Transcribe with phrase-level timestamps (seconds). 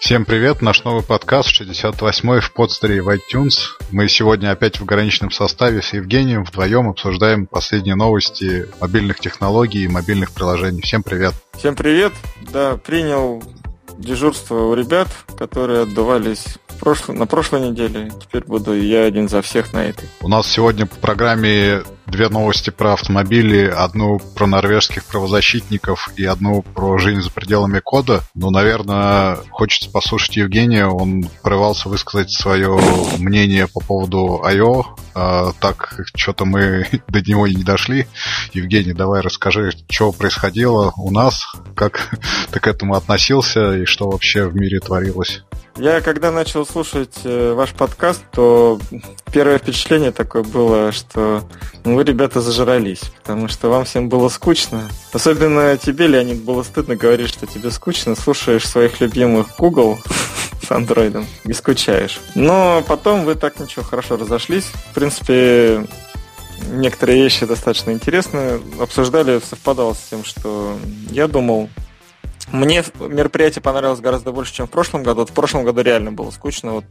[0.00, 3.56] Всем привет, наш новый подкаст 68-й в подстере в iTunes.
[3.90, 9.88] Мы сегодня опять в ограниченном составе с Евгением вдвоем обсуждаем последние новости мобильных технологий и
[9.88, 10.82] мобильных приложений.
[10.82, 11.34] Всем привет.
[11.56, 12.12] Всем привет.
[12.52, 13.42] Да, принял
[13.98, 16.44] дежурство у ребят, которые отдувались
[16.78, 18.12] прошлой, на прошлой неделе.
[18.20, 20.08] Теперь буду я один за всех на этой.
[20.20, 23.66] У нас сегодня по программе две новости про автомобили.
[23.66, 28.22] Одну про норвежских правозащитников и одну про жизнь за пределами кода.
[28.34, 30.86] Ну, наверное, хочется послушать Евгения.
[30.86, 32.78] Он порывался высказать свое
[33.18, 34.96] мнение по поводу I.O.
[35.14, 38.06] А, так, что-то мы до него и не дошли.
[38.52, 41.42] Евгений, давай расскажи, что происходило у нас,
[41.74, 42.10] как
[42.52, 45.42] ты к этому относился и что вообще в мире творилось.
[45.78, 48.80] Я когда начал слушать э, ваш подкаст, то
[49.32, 51.44] первое впечатление такое было, что
[51.84, 54.82] ну, вы, ребята, зажрались, потому что вам всем было скучно.
[55.12, 58.16] Особенно тебе, Леонид, было стыдно говорить, что тебе скучно.
[58.16, 60.00] Слушаешь своих любимых Google
[60.66, 62.18] с андроидом и скучаешь.
[62.34, 64.64] Но потом вы так ничего хорошо разошлись.
[64.90, 65.86] В принципе,
[66.72, 68.60] некоторые вещи достаточно интересные.
[68.80, 70.76] Обсуждали, совпадало с тем, что
[71.12, 71.68] я думал.
[72.52, 75.26] Мне мероприятие понравилось гораздо больше, чем в прошлом году.
[75.26, 76.84] В прошлом году реально было скучно, вот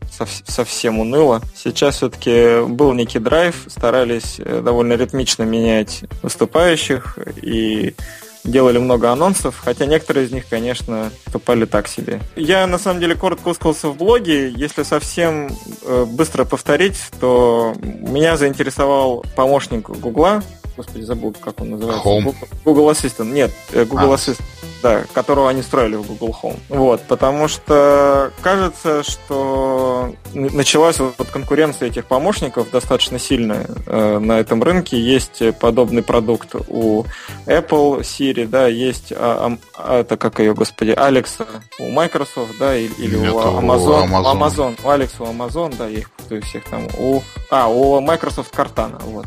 [0.46, 1.42] совсем уныло.
[1.56, 7.96] Сейчас все-таки был некий драйв, старались э, довольно ритмично менять выступающих и
[8.44, 12.22] делали много анонсов, хотя некоторые из них, конечно, выступали так себе.
[12.36, 14.50] Я, на самом деле, коротко высказался в блоге.
[14.50, 15.50] Если совсем
[15.84, 20.42] э, быстро повторить, то меня заинтересовал помощник Гугла,
[20.78, 22.08] господи, забыл, как он называется.
[22.08, 22.36] Home.
[22.64, 23.32] Google Assistant.
[23.32, 24.16] Нет, э, Google а.
[24.16, 24.44] Assistant
[24.82, 26.60] да, которого они строили в Google Home.
[26.70, 34.64] Вот, потому что кажется, что началась вот конкуренция этих помощников достаточно сильная э, на этом
[34.64, 35.00] рынке.
[35.00, 37.06] Есть подобный продукт у
[37.46, 41.46] Apple, Siri, да, есть а, а, это как ее, господи, Alexa
[41.80, 44.34] у Microsoft, да, или, или у Amazon, у Amazon.
[44.34, 48.54] Amazon, у Alexa у Amazon, да, я их путаю всех там, у, а, у Microsoft
[48.54, 49.26] Cortana, вот.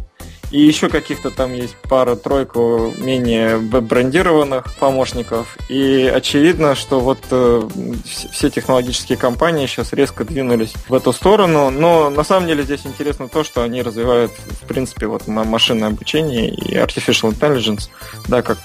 [0.50, 5.56] И еще каких-то там есть пара-тройку менее брендированных помощников.
[5.68, 7.68] И очевидно, что вот э,
[8.32, 11.70] все технологические компании сейчас резко двинулись в эту сторону.
[11.70, 16.48] Но на самом деле здесь интересно то, что они развивают, в принципе, вот машинное обучение
[16.50, 17.88] и artificial intelligence,
[18.26, 18.58] да, как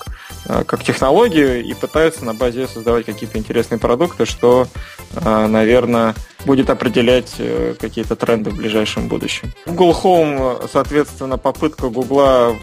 [0.45, 4.67] как технологию и пытаются на базе ее создавать какие-то интересные продукты, что,
[5.15, 9.51] э, наверное, будет определять э, какие-то тренды в ближайшем будущем.
[9.65, 12.55] Google Home, соответственно, попытка Google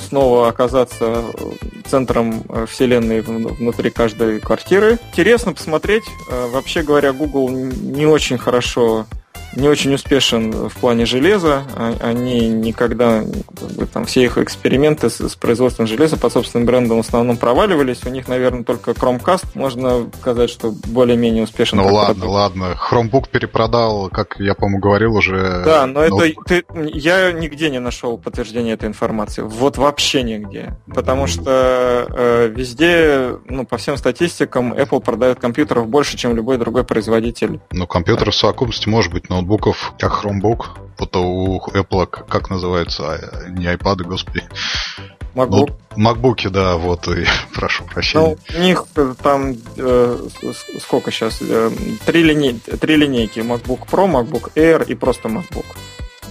[0.00, 1.24] снова оказаться
[1.86, 4.98] центром вселенной внутри каждой квартиры.
[5.10, 6.04] Интересно посмотреть.
[6.28, 9.06] Вообще говоря, Google не очень хорошо
[9.56, 11.64] не очень успешен в плане железа.
[11.76, 13.24] А, они никогда,
[13.92, 18.04] там, все их эксперименты с, с производством железа под собственным брендом в основном проваливались.
[18.04, 21.78] У них, наверное, только Chromecast, можно сказать, что более-менее успешен.
[21.78, 22.32] Ну ладно, продукт.
[22.32, 22.78] ладно.
[22.90, 25.62] Chromebook перепродал, как я, по-моему, говорил уже.
[25.64, 26.20] Да, но ну...
[26.20, 29.42] это ты, я нигде не нашел подтверждения этой информации.
[29.42, 30.76] Вот вообще нигде.
[30.86, 36.84] Потому что э, везде, ну, по всем статистикам, Apple продает компьютеров больше, чем любой другой
[36.84, 37.60] производитель.
[37.72, 40.66] Ну, компьютер в совокупности может быть, но ноутбуков, как Chromebook,
[40.98, 44.42] вот у Apple, как называется, а, не iPad, господи.
[45.34, 45.72] MacBook.
[45.96, 47.24] Ну, MacBook, да, вот, и
[47.54, 48.36] прошу прощения.
[48.52, 48.84] Ну, у них
[49.22, 50.28] там э,
[50.80, 51.38] сколько сейчас?
[51.40, 51.70] Э,
[52.04, 53.38] три, линей, три линейки.
[53.40, 55.66] MacBook Pro, MacBook Air и просто MacBook.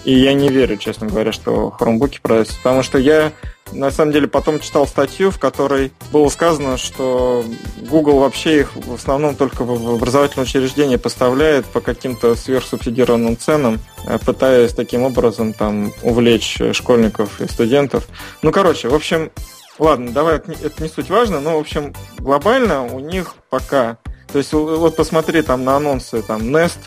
[0.03, 3.31] И я не верю, честно говоря, что хромбуки продаются, потому что я
[3.71, 7.45] на самом деле потом читал статью, в которой было сказано, что
[7.89, 14.17] Google вообще их в основном только в образовательные учреждения поставляет по каким-то сверхсубсидированным ценам, э,
[14.25, 18.07] пытаясь таким образом там увлечь школьников и студентов.
[18.41, 19.31] Ну, короче, в общем,
[19.77, 23.97] ладно, давай, это не суть важно, но, в общем, глобально у них пока...
[24.31, 26.77] То есть вот посмотри там на анонсы, там Nest,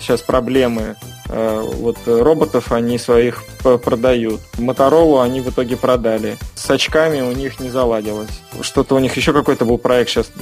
[0.00, 0.96] сейчас проблемы,
[1.32, 4.40] Э, вот роботов они своих продают.
[4.58, 6.36] Моторолу они в итоге продали.
[6.54, 8.42] С очками у них не заладилось.
[8.60, 10.32] Что-то у них еще какой-то был проект сейчас.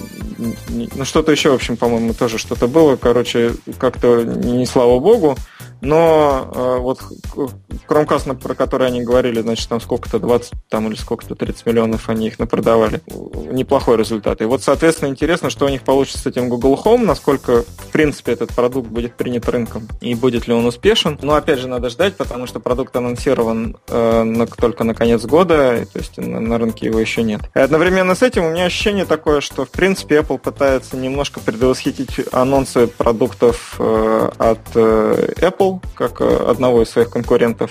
[0.68, 2.96] Ну, что-то еще, в общем, по-моему, тоже что-то было.
[2.96, 5.36] Короче, как-то не слава богу.
[5.80, 7.00] Но э, вот
[7.88, 12.26] Chromecast, про который они говорили, значит, там сколько-то 20 там, или сколько-то 30 миллионов они
[12.28, 13.00] их напродавали.
[13.50, 14.40] Неплохой результат.
[14.40, 18.32] И вот, соответственно, интересно, что у них получится с этим Google Home, насколько, в принципе,
[18.32, 21.18] этот продукт будет принят рынком и будет ли он успешен.
[21.22, 25.86] Но, опять же, надо ждать, потому что продукт анонсирован э, на, только на конец года,
[25.92, 27.40] то есть на, на рынке его еще нет.
[27.54, 32.20] И одновременно с этим у меня ощущение такое, что, в принципе, Apple пытается немножко предвосхитить
[32.32, 37.70] анонсы продуктов э, от э, Apple, как э, одного из своих конкурентов.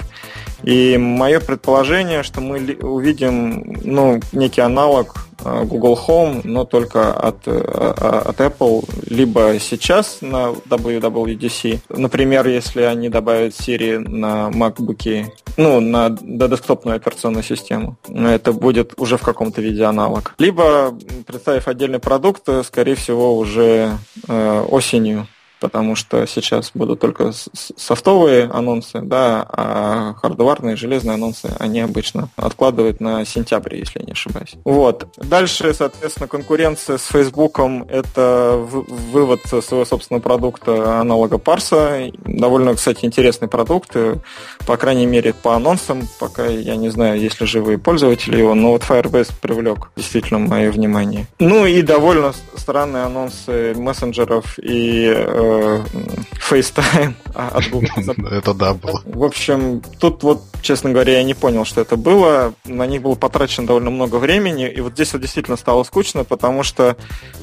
[0.63, 7.47] И мое предположение, что мы увидим ну, некий аналог Э, Google Home, но только от,
[7.47, 11.79] э, от Apple, либо сейчас на WWDC.
[11.89, 15.25] Например, если они добавят Siri на MacBook,
[15.57, 20.33] ну, на десктопную операционную систему, это будет уже в каком-то виде аналог.
[20.37, 23.97] Либо, представив отдельный продукт, скорее всего, уже
[24.27, 25.27] э, осенью
[25.59, 27.31] потому что сейчас будут только
[27.75, 34.55] софтовые анонсы, да, а хардварные, железные анонсы они обычно откладывают на сентябрь, если не ошибаюсь.
[34.63, 35.07] Вот.
[35.17, 42.09] Дальше, соответственно, конкуренция с Фейсбуком– это вывод своего собственного продукта аналога Парса.
[42.25, 43.95] Довольно, кстати, интересный продукт,
[44.65, 48.71] по крайней мере, по анонсам, пока я не знаю, есть ли живые пользователи его, но
[48.71, 51.27] вот Firebase привлек действительно мое внимание.
[51.39, 55.46] Ну и довольно странные анонсы мессенджеров и э,
[56.49, 57.89] FaceTime от Google.
[58.31, 59.01] Это да было.
[59.05, 62.53] В общем, тут вот, честно говоря, я не понял, что это было.
[62.65, 66.63] На них было потрачено довольно много времени, и вот здесь вот действительно стало скучно, потому
[66.63, 66.95] что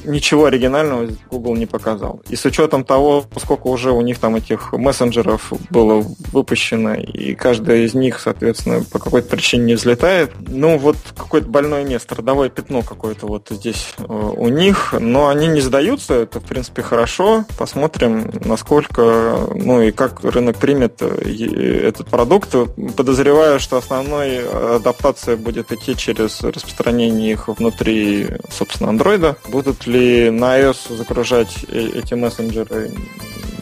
[0.03, 2.21] ничего оригинального Google не показал.
[2.29, 7.79] И с учетом того, сколько уже у них там этих мессенджеров было выпущено, и каждая
[7.79, 12.81] из них, соответственно, по какой-то причине не взлетает, ну вот какое-то больное место, родовое пятно
[12.81, 17.45] какое-то вот здесь э, у них, но они не сдаются, это, в принципе, хорошо.
[17.57, 22.53] Посмотрим, посмотрим, насколько, ну и как рынок примет этот продукт.
[22.95, 29.37] Подозреваю, что основной адаптация будет идти через распространение их внутри, собственно, андроида.
[29.47, 32.91] Будут ли на iOS загружать э, эти мессенджеры,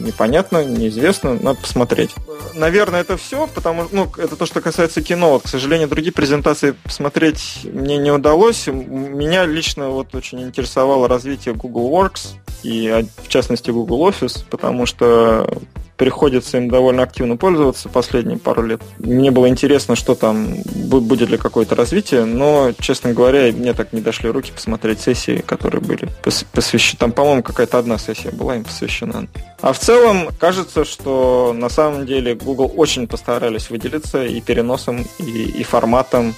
[0.04, 2.10] непонятно, неизвестно, надо посмотреть.
[2.54, 5.38] Наверное, это все, потому ну, это то, что касается кино.
[5.38, 8.66] К сожалению, другие презентации посмотреть мне не удалось.
[8.66, 14.86] Меня лично вот очень интересовало развитие Google Works и, а, в частности, Google Office, потому
[14.86, 15.48] что
[15.96, 18.82] приходится им довольно активно пользоваться последние пару лет.
[18.98, 24.00] Мне было интересно, что там будет ли какое-то развитие, но, честно говоря, мне так не
[24.00, 26.08] дошли руки посмотреть сессии, которые были
[26.52, 26.98] посвящены.
[26.98, 29.28] Там, по-моему, какая-то одна сессия была им посвящена.
[29.60, 35.24] А в целом, кажется, что на самом деле Google очень постарались выделиться и переносом, и,
[35.24, 36.34] и форматом,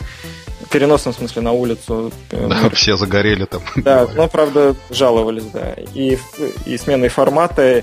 [0.70, 2.12] переносном смысле на улицу.
[2.30, 3.62] Да, все загорели там.
[3.76, 5.74] Да, но, правда, жаловались, да.
[5.94, 6.18] И,
[6.64, 7.82] и сменой формата,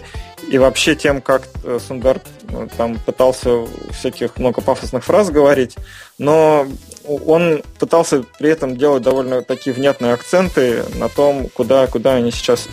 [0.50, 5.76] и вообще тем, как э, Сундар э, там пытался всяких много пафосных фраз говорить,
[6.18, 6.68] но
[7.06, 12.68] он пытался при этом делать довольно такие внятные акценты на том, куда, куда они сейчас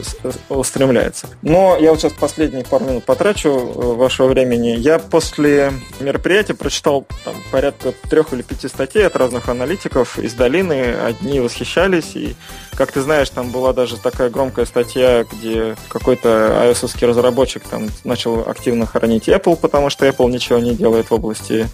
[0.48, 1.26] устремляются.
[1.42, 4.76] Но я вот сейчас последние пару минут потрачу э, вашего времени.
[4.76, 10.94] Я после мероприятия прочитал там, порядка трех или пяти статей от разных аналитиков из долины.
[10.94, 12.36] Одни восхищались, и,
[12.76, 16.28] как ты знаешь, там была даже такая громкая статья, где какой-то
[16.68, 21.66] ios разработчик там начал активно хоронить Apple, потому что Apple ничего не делает в области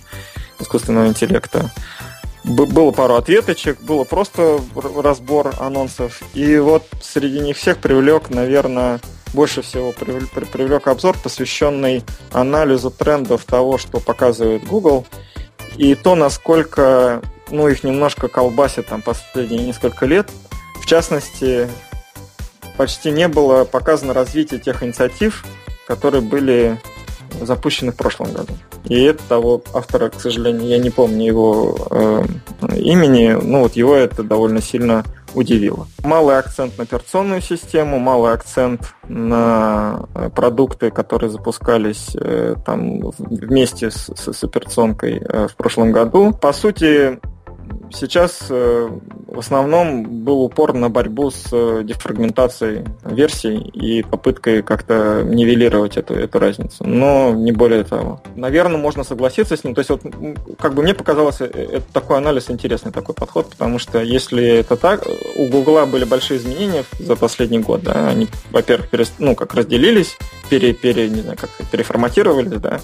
[0.59, 1.71] искусственного интеллекта
[2.47, 6.23] было пару ответочек, было просто разбор анонсов.
[6.35, 9.01] И вот среди них всех привлек, наверное,
[9.35, 15.05] больше всего привлек обзор, посвященный анализу трендов того, что показывает Google,
[15.77, 20.31] и то, насколько ну, их немножко колбасит там последние несколько лет.
[20.81, 21.69] В частности,
[22.77, 25.45] почти не было показано развитие тех инициатив,
[25.87, 26.81] которые были
[27.41, 28.53] запущены в прошлом году.
[28.85, 32.23] И это того автора, к сожалению, я не помню его э,
[32.77, 35.05] имени, ну вот его это довольно сильно
[35.35, 35.87] удивило.
[36.03, 43.91] Малый акцент на операционную систему, малый акцент на э, продукты, которые запускались э, там вместе
[43.91, 46.33] с, с операционкой э, в прошлом году.
[46.33, 47.19] По сути,
[47.93, 48.89] Сейчас э,
[49.27, 56.15] в основном был упор на борьбу с э, дефрагментацией версий и попыткой как-то нивелировать эту,
[56.15, 58.23] эту разницу, но не более того.
[58.35, 59.75] Наверное, можно согласиться с ним.
[59.75, 60.03] То есть, вот,
[60.59, 64.77] как бы мне показалось, э, это такой анализ интересный такой подход, потому что если это
[64.77, 65.05] так,
[65.37, 69.15] у Гугла были большие изменения за последний год, да, они, во-первых, перест...
[69.19, 70.17] ну, как разделились,
[70.49, 72.81] пере, пере, не знаю, как переформатировались, да,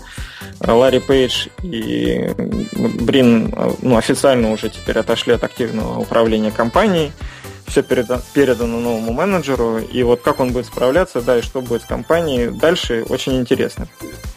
[0.60, 2.30] Ларри Пейдж и
[3.00, 7.12] Брин, ну, официально уже теперь отошли от активного управления компанией,
[7.66, 11.86] все передано, новому менеджеру, и вот как он будет справляться, да, и что будет с
[11.86, 13.88] компанией дальше, очень интересно.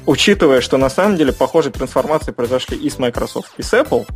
[0.05, 4.07] Учитывая, что на самом деле похожие трансформации произошли и с Microsoft, и с Apple,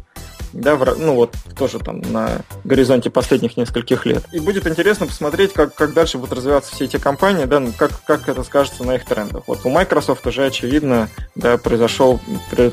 [0.53, 4.23] да, в, ну вот тоже там на горизонте последних нескольких лет.
[4.31, 7.91] И будет интересно посмотреть, как, как дальше будут развиваться все эти компании, да, ну, как,
[8.05, 9.43] как это скажется на их трендах.
[9.47, 12.19] Вот у Microsoft уже очевидно, да, произошел,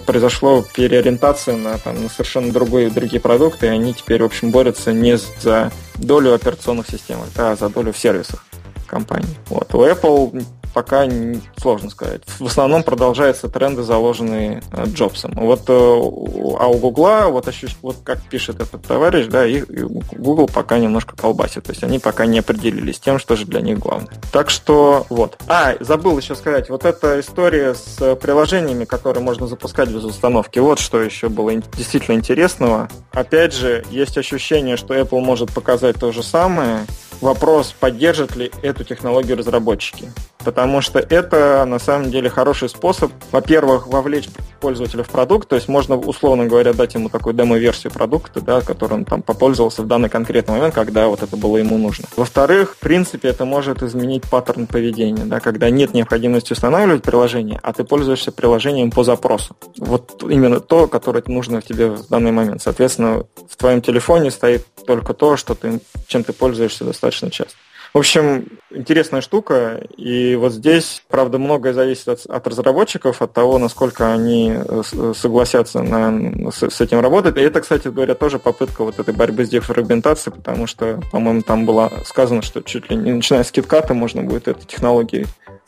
[0.07, 4.93] произошло переориентация на, там, на совершенно другой, другие продукты, и они теперь, в общем, борются
[4.93, 8.45] не за долю операционных систем, а за долю в сервисах
[8.87, 9.37] компании.
[9.49, 9.75] Вот.
[9.75, 10.45] У Apple
[10.77, 11.09] пока
[11.57, 12.21] сложно сказать.
[12.39, 15.33] В основном продолжаются тренды, заложенные э, Джобсом.
[15.35, 17.49] Вот, а у Гугла, вот,
[17.81, 21.65] вот как пишет этот товарищ, да, и Google пока немножко колбасит.
[21.65, 24.21] То есть они пока не определились тем, что же для них главное.
[24.33, 25.39] Так что вот.
[25.49, 30.79] А, забыл еще сказать, вот эта история с приложениями, которые можно запускать без установки, вот
[30.79, 32.91] что еще было действительно интересного.
[33.13, 36.85] Опять же, есть ощущение, что Apple может показать то же самое.
[37.21, 40.13] Вопрос, поддержат ли эту технологию разработчики.
[40.45, 44.29] Потому что это на самом деле хороший способ, во-первых, вовлечь
[44.59, 48.95] пользователя в продукт, то есть можно, условно говоря, дать ему такую демо-версию продукта, да, который
[48.95, 52.07] он там попользовался в данный конкретный момент, когда вот это было ему нужно.
[52.17, 57.73] Во-вторых, в принципе, это может изменить паттерн поведения, да, когда нет необходимости устанавливать приложение, а
[57.73, 59.57] ты пользуешься приложением по запросу.
[59.79, 62.63] Вот именно то, которое нужно тебе в данный момент.
[62.63, 67.57] Соответственно, в твоем телефоне стоит только то, что ты, чем ты пользуешься достаточно часто.
[67.95, 69.81] В общем, интересная штука.
[69.97, 74.83] И вот здесь, правда, многое зависит от, от разработчиков, от того, насколько они э,
[75.15, 77.37] согласятся на, с, с этим работать.
[77.37, 81.65] И это, кстати говоря, тоже попытка вот этой борьбы с дефрагментацией, потому что, по-моему, там
[81.65, 85.27] было сказано, что чуть ли не начиная с китката можно будет этой технологией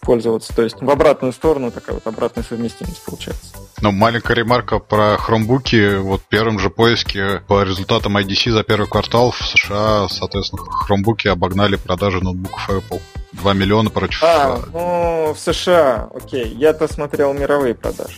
[0.08, 0.56] пользоваться.
[0.56, 3.52] То есть в обратную сторону такая вот обратная совместимость получается.
[3.82, 5.98] Ну, маленькая ремарка про хромбуки.
[5.98, 11.28] Вот в первом же поиске по результатам IDC за первый квартал в США, соответственно, хромбуки
[11.28, 13.02] обогнали продажи ноутбуков Apple.
[13.32, 14.22] 2 миллиона против...
[14.24, 16.54] А, ну, в США, окей.
[16.54, 18.16] Я-то смотрел мировые продажи.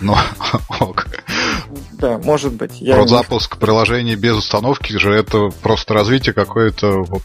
[0.00, 0.14] Ну,
[0.80, 1.08] ок.
[1.94, 2.80] Да, может быть.
[2.80, 7.22] Я Про запуск приложений без установки же это просто развитие какое-то вот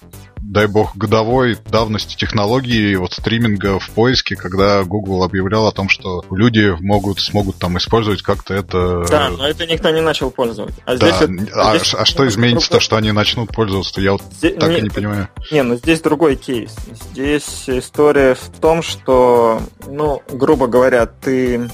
[0.48, 6.24] дай бог, годовой давности технологии вот стриминга в поиске, когда Google объявлял о том, что
[6.32, 9.06] люди могут, смогут там использовать как-то это...
[9.10, 10.74] Да, но это никто не начал пользовать.
[10.86, 11.12] А, да.
[11.12, 11.94] здесь, а, здесь...
[11.94, 14.00] а что изменится-то, что они начнут пользоваться?
[14.00, 15.28] Я вот здесь, так не, и не понимаю.
[15.52, 16.74] Не, ну здесь другой кейс.
[17.12, 21.70] Здесь история в том, что, ну, грубо говоря, ты...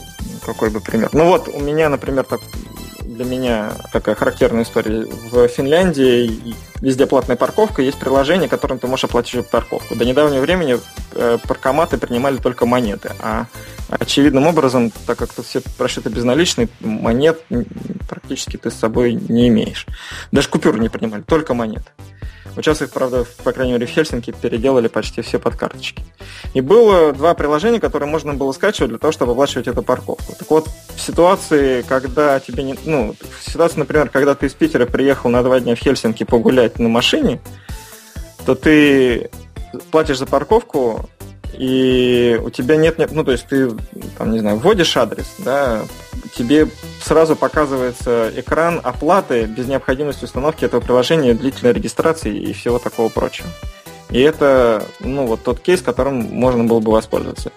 [0.45, 1.09] Какой бы пример?
[1.13, 2.41] Ну вот, у меня, например, так
[3.13, 5.05] для меня такая характерная история.
[5.31, 9.95] В Финляндии везде платная парковка, есть приложение, которым ты можешь оплатить парковку.
[9.95, 10.79] До недавнего времени
[11.13, 13.45] э, паркоматы принимали только монеты, а
[13.89, 17.41] очевидным образом, так как тут все прошиты безналичные, монет
[18.09, 19.85] практически ты с собой не имеешь.
[20.31, 21.89] Даже купюры не принимали, только монеты.
[22.55, 26.03] Сейчас их, правда, по крайней мере, в Хельсинки переделали почти все под карточки.
[26.53, 30.33] И было два приложения, которые можно было скачивать для того, чтобы оплачивать эту парковку.
[30.37, 32.75] Так вот, в ситуации, когда тебе не...
[32.85, 36.77] Ну, в ситуации, например, когда ты из Питера приехал на два дня в Хельсинки погулять
[36.79, 37.41] на машине,
[38.45, 39.31] то ты
[39.89, 41.09] платишь за парковку,
[41.53, 43.71] и у тебя нет, ну, то есть ты,
[44.17, 45.81] там, не знаю, вводишь адрес, да,
[46.35, 46.67] тебе
[47.01, 53.47] сразу показывается экран оплаты без необходимости установки этого приложения, длительной регистрации и всего такого прочего.
[54.09, 57.51] И это, ну, вот тот кейс, которым можно было бы воспользоваться.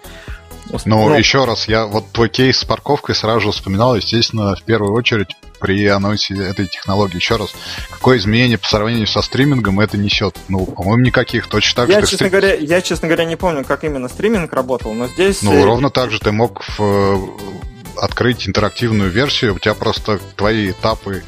[0.84, 4.62] Ну, ну, еще раз, я вот твой кейс с парковкой сразу же вспоминал, естественно, в
[4.62, 7.16] первую очередь при анонсе этой технологии.
[7.16, 7.54] Еще раз,
[7.90, 10.36] какое изменение по сравнению со стримингом это несет?
[10.48, 11.46] Ну, по-моему, никаких.
[11.46, 12.06] Точно так я, же.
[12.06, 12.30] Честно стрим...
[12.30, 15.42] говоря, я, честно говоря, не помню, как именно стриминг работал, но здесь.
[15.42, 17.36] Ну, ровно так же ты мог в
[17.98, 21.22] открыть интерактивную версию, у тебя просто твои этапы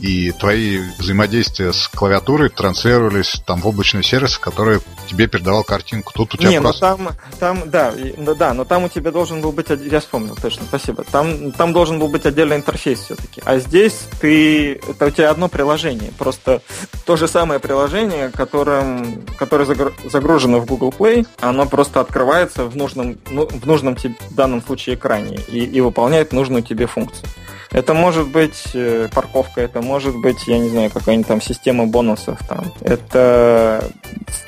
[0.00, 6.12] и твои взаимодействия с клавиатурой транслировались там в облачный сервис, который тебе передавал картинку.
[6.14, 6.96] Тут у тебя Не, ну просто...
[6.98, 7.94] ну там, там, да,
[8.34, 11.04] да, но там у тебя должен был быть, я вспомнил, точно, спасибо.
[11.04, 13.42] Там, там должен был быть отдельный интерфейс все-таки.
[13.44, 16.62] А здесь ты, это у тебя одно приложение, просто
[17.04, 19.66] то же самое приложение, которым, которое
[20.10, 24.62] загружено в Google Play, оно просто открывается в нужном, ну, в нужном тебе, в данном
[24.62, 27.28] случае экране и, и выполняет нужную тебе функцию.
[27.70, 32.38] Это может быть э, парковка, это может быть, я не знаю, какая-нибудь там система бонусов
[32.48, 32.72] там.
[32.80, 33.84] Это,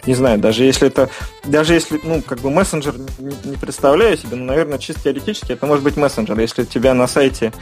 [0.07, 1.11] не знаю, даже если это,
[1.45, 2.95] даже если, ну, как бы мессенджер
[3.45, 6.38] не, представляю себе, но, наверное, чисто теоретически это может быть мессенджер.
[6.40, 7.52] Если у тебя на сайте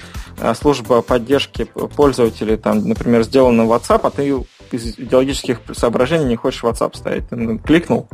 [0.40, 4.28] а, служба поддержки пользователей, там, например, сделана WhatsApp, а ты
[4.70, 7.28] из идеологических соображений не хочешь WhatsApp ставить.
[7.30, 8.08] Ты кликнул,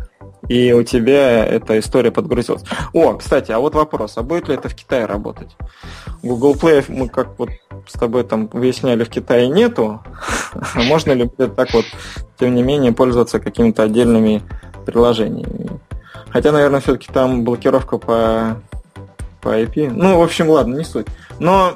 [0.49, 2.65] и у тебя эта история подгрузилась.
[2.93, 5.57] О, кстати, а вот вопрос, а будет ли это в Китае работать?
[6.23, 7.51] Google Play мы как вот
[7.87, 10.03] с тобой там выясняли, в Китае нету.
[10.75, 11.85] Можно ли будет так вот,
[12.39, 14.43] тем не менее, пользоваться какими-то отдельными
[14.87, 15.81] приложениями?
[16.31, 18.61] Хотя, наверное, все-таки там блокировка по
[19.45, 19.91] по IP.
[19.91, 21.07] Ну, в общем, ладно, не суть.
[21.39, 21.75] Но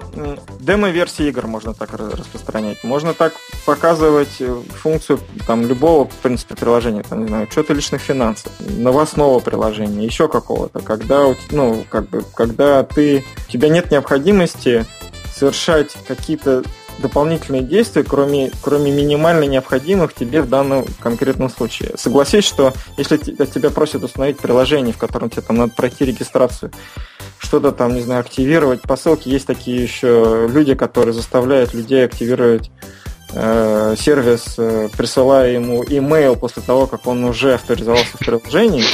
[0.59, 2.83] демо-версии игр можно так распространять.
[2.83, 3.35] Можно так
[3.67, 9.41] показывать э, функцию там любого, в принципе, приложения, там, не знаю, что-то личных финансов, новостного
[9.41, 14.87] приложения, еще какого-то, когда, ну, как бы, когда ты, у тебя нет необходимости
[15.35, 16.63] совершать какие-то
[16.99, 21.93] дополнительные действия, кроме, кроме минимально необходимых тебе в данном конкретном случае.
[21.97, 26.73] Согласись, что если тебя просят установить приложение, в котором тебе там надо пройти регистрацию,
[27.39, 32.71] что-то там, не знаю, активировать, по ссылке есть такие еще люди, которые заставляют людей активировать
[33.33, 38.85] э, сервис, э, присылая ему имейл после того, как он уже авторизовался в приложении.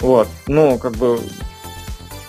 [0.00, 0.28] Вот.
[0.46, 1.20] Ну, как бы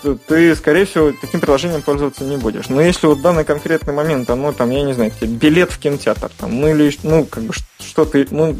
[0.02, 2.68] ты, скорее всего, таким приложением пользоваться не будешь.
[2.68, 6.60] Но если вот данный конкретный момент, оно там, я не знаю, билет в кинотеатр, там,
[6.60, 8.56] ну или, ну, как бы, что ты, ну,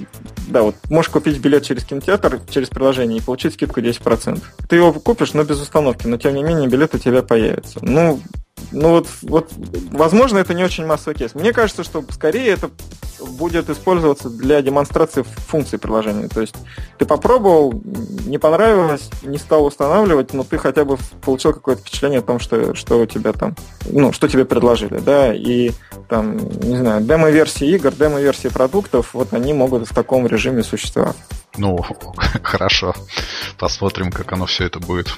[0.48, 4.42] да, вот, можешь купить билет через кинотеатр, через приложение и получить скидку 10%.
[4.68, 7.78] Ты его купишь, но без установки, но тем не менее билет у тебя появится.
[7.82, 8.20] Ну,
[8.72, 9.52] ну вот, вот,
[9.92, 11.34] возможно, это не очень массовый кейс.
[11.34, 12.70] Мне кажется, что скорее это
[13.38, 16.28] будет использоваться для демонстрации функций приложения.
[16.28, 16.54] То есть
[16.98, 17.72] ты попробовал,
[18.26, 22.74] не понравилось, не стал устанавливать, но ты хотя бы получил какое-то впечатление о том, что,
[22.74, 23.54] что у тебя там,
[23.90, 25.70] ну, что тебе предложили, да, и
[26.08, 31.16] там, не знаю, демо-версии игр, демо-версии продуктов, вот они могут в таком режиме существовать.
[31.58, 31.84] Ну,
[32.42, 32.94] хорошо.
[33.58, 35.08] Посмотрим, как оно все это будет.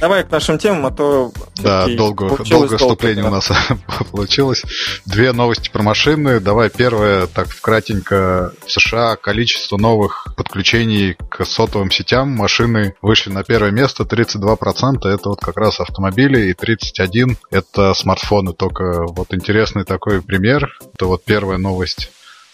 [0.00, 1.30] Давай к нашим темам, а то...
[1.62, 3.28] Да, долго, долгое вступление да.
[3.28, 3.50] у нас
[4.10, 4.62] получилось.
[5.04, 6.40] Две новости про машины.
[6.40, 8.54] Давай первое, так вкратенько.
[8.64, 14.04] В США количество новых подключений к сотовым сетям машины вышли на первое место.
[14.04, 18.54] 32% это вот как раз автомобили, и 31% это смартфоны.
[18.54, 20.78] Только вот интересный такой пример.
[20.94, 22.10] Это вот первая новость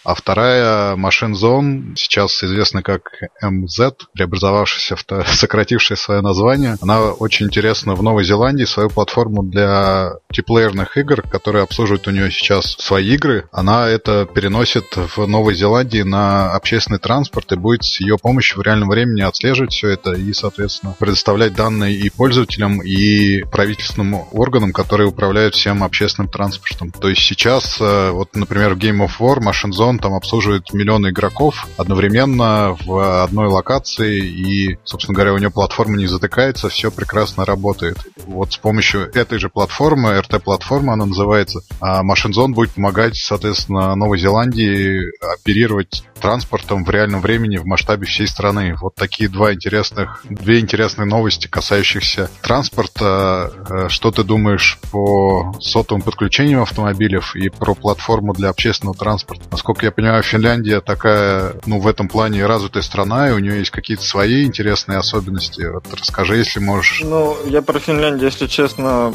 [0.07, 3.11] а вторая Machine Zone, сейчас известна как
[3.43, 4.95] MZ, преобразовавшаяся,
[5.35, 6.77] сократившая свое название.
[6.79, 12.31] Она очень интересна в Новой Зеландии, свою платформу для мультиплеерных игр, которые обслуживают у нее
[12.31, 13.49] сейчас свои игры.
[13.51, 18.61] Она это переносит в Новой Зеландии на общественный транспорт и будет с ее помощью в
[18.61, 25.09] реальном времени отслеживать все это и, соответственно, предоставлять данные и пользователям, и правительственным органам, которые
[25.09, 26.91] управляют всем общественным транспортом.
[26.91, 30.73] То есть сейчас, э, вот, например, в Game of War Machine Zone он там обслуживает
[30.73, 36.91] миллионы игроков одновременно в одной локации, и, собственно говоря, у него платформа не затыкается, все
[36.91, 37.97] прекрасно работает.
[38.25, 45.01] Вот с помощью этой же платформы, RT-платформа она называется, Zone будет помогать, соответственно, Новой Зеландии
[45.33, 48.75] оперировать транспортом в реальном времени в масштабе всей страны.
[48.81, 53.51] Вот такие два интересных, две интересные новости, касающихся транспорта.
[53.69, 59.45] Э, что ты думаешь по сотовым подключениям автомобилей и про платформу для общественного транспорта?
[59.51, 63.71] Насколько я понимаю, Финляндия такая, ну, в этом плане развитая страна, и у нее есть
[63.71, 65.61] какие-то свои интересные особенности.
[65.61, 67.01] Вот расскажи, если можешь.
[67.03, 69.13] Ну, я про Финляндию, если честно,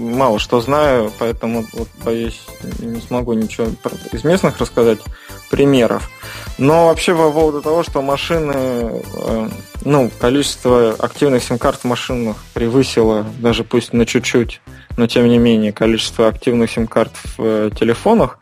[0.00, 2.40] мало что знаю, поэтому вот, боюсь,
[2.80, 3.68] не смогу ничего
[4.12, 4.98] из местных рассказать
[5.48, 6.10] примеров.
[6.58, 9.48] Но вообще по поводу того, что машины, э,
[9.84, 14.60] ну, количество активных сим-карт в машинах превысило, даже пусть на чуть-чуть,
[14.96, 18.38] но тем не менее, количество активных сим-карт в э, телефонах,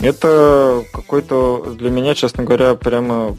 [0.00, 3.36] это какое-то для меня, честно говоря, прямо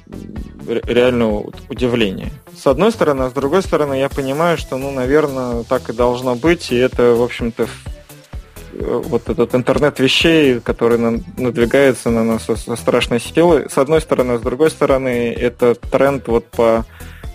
[0.67, 2.31] реальное удивление.
[2.55, 6.35] С одной стороны, а с другой стороны, я понимаю, что, ну, наверное, так и должно
[6.35, 10.99] быть, и это, в общем-то, э, вот этот интернет вещей, который
[11.37, 16.27] надвигается на нас со страшной силой, с одной стороны, а с другой стороны, это тренд
[16.27, 16.85] вот по,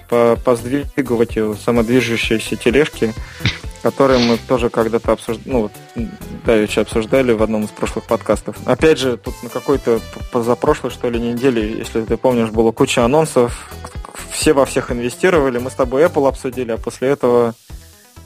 [0.09, 3.13] по, по сдвигывать самодвижущиеся тележки,
[3.83, 5.71] которые мы тоже когда-то обсуждали, ну,
[6.45, 8.57] давеча обсуждали в одном из прошлых подкастов.
[8.67, 10.01] Опять же, тут на какой-то
[10.33, 13.71] позапрошлой, что ли, неделе, если ты помнишь, было куча анонсов,
[14.31, 17.55] все во всех инвестировали, мы с тобой Apple обсудили, а после этого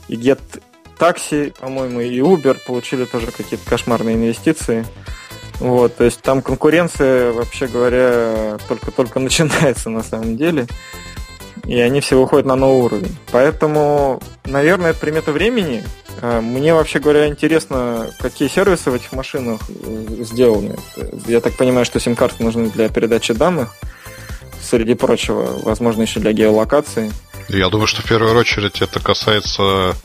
[0.07, 0.41] и Get
[0.97, 4.85] Taxi, по-моему, и Uber получили тоже какие-то кошмарные инвестиции.
[5.59, 10.67] Вот, то есть там конкуренция, вообще говоря, только-только начинается на самом деле
[11.65, 13.15] и они все выходят на новый уровень.
[13.31, 15.83] Поэтому, наверное, это примета времени.
[16.21, 20.75] А, мне, вообще говоря, интересно, какие сервисы в этих машинах э, сделаны.
[21.27, 23.73] Я так понимаю, что сим-карты нужны для передачи данных,
[24.61, 27.11] среди прочего, возможно, еще для геолокации.
[27.49, 29.95] Я думаю, что в первую очередь это касается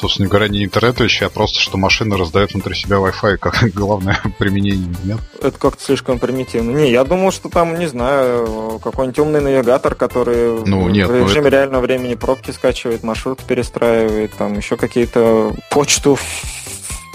[0.00, 4.20] собственно говоря, не интернет вещи, а просто, что машина раздает внутри себя Wi-Fi как главное
[4.38, 5.18] применение, нет?
[5.40, 6.70] Это как-то слишком примитивно.
[6.70, 11.42] Не, я думал, что там, не знаю, какой-нибудь умный навигатор, который ну, нет, в режиме
[11.42, 11.56] ну, это...
[11.56, 16.18] реального времени пробки скачивает, маршрут перестраивает, там еще какие-то почту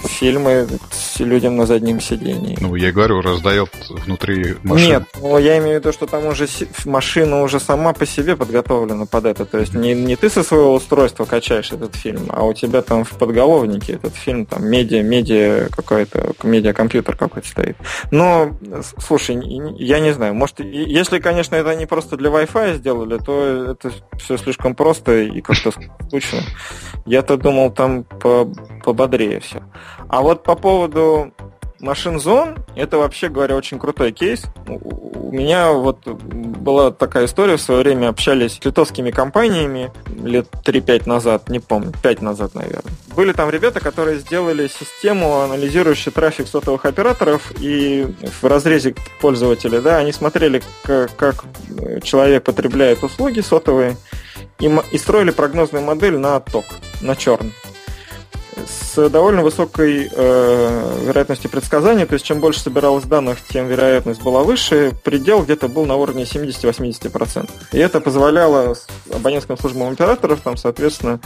[0.08, 2.58] фильмы с людям на заднем сидении.
[2.60, 4.88] Ну, я говорю, раздает внутри машины.
[4.88, 6.48] Нет, ну, я имею в виду, что там уже
[6.86, 9.46] машина уже сама по себе подготовлена под это.
[9.46, 13.04] То есть не, не ты со своего устройства качаешь этот фильм, а у тебя там
[13.04, 17.78] в подголовнике этот фильм, там медиа, медиа какой-то, медиа-компьютер какой-то стоит.
[18.12, 18.58] Но,
[18.98, 19.36] слушай,
[19.78, 24.38] я не знаю, может, если, конечно, это не просто для Wi-Fi сделали, то это все
[24.38, 26.40] слишком просто и как-то скучно.
[27.06, 28.52] Я-то думал, там по
[28.84, 29.62] пободрее все.
[30.08, 31.32] А вот по поводу
[31.82, 34.44] Machine Zone это вообще говоря очень крутой кейс.
[34.68, 39.92] У меня вот была такая история, в свое время общались с литовскими компаниями
[40.24, 42.94] лет 3-5 назад, не помню, 5 назад, наверное.
[43.16, 48.08] Были там ребята, которые сделали систему, анализирующую трафик сотовых операторов, и
[48.42, 51.44] в разрезе пользователя, да, они смотрели, как,
[52.04, 53.98] человек потребляет услуги сотовые,
[54.60, 56.66] и, строили прогнозную модель на ток,
[57.02, 57.52] на черн
[58.96, 64.44] с довольно высокой э, вероятностью предсказания, то есть чем больше собиралось данных, тем вероятность была
[64.44, 67.50] выше, предел где-то был на уровне 70-80%.
[67.74, 68.76] И это позволяло
[69.14, 71.20] абонентским службам операторов, там, соответственно,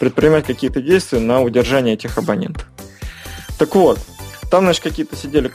[0.00, 2.66] предпринимать какие-то действия на удержание этих абонентов.
[3.56, 3.98] Так вот,
[4.50, 5.50] там, значит, какие-то сидели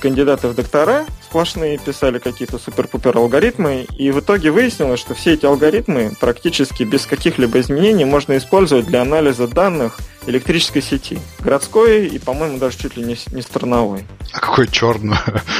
[0.00, 5.44] кандидаты в доктора, сплошные, писали какие-то супер-пупер алгоритмы, и в итоге выяснилось, что все эти
[5.44, 11.18] алгоритмы практически без каких-либо изменений можно использовать для анализа данных электрической сети.
[11.40, 14.06] Городской и, по-моему, даже чуть ли не, не страновой.
[14.32, 15.18] А какой черный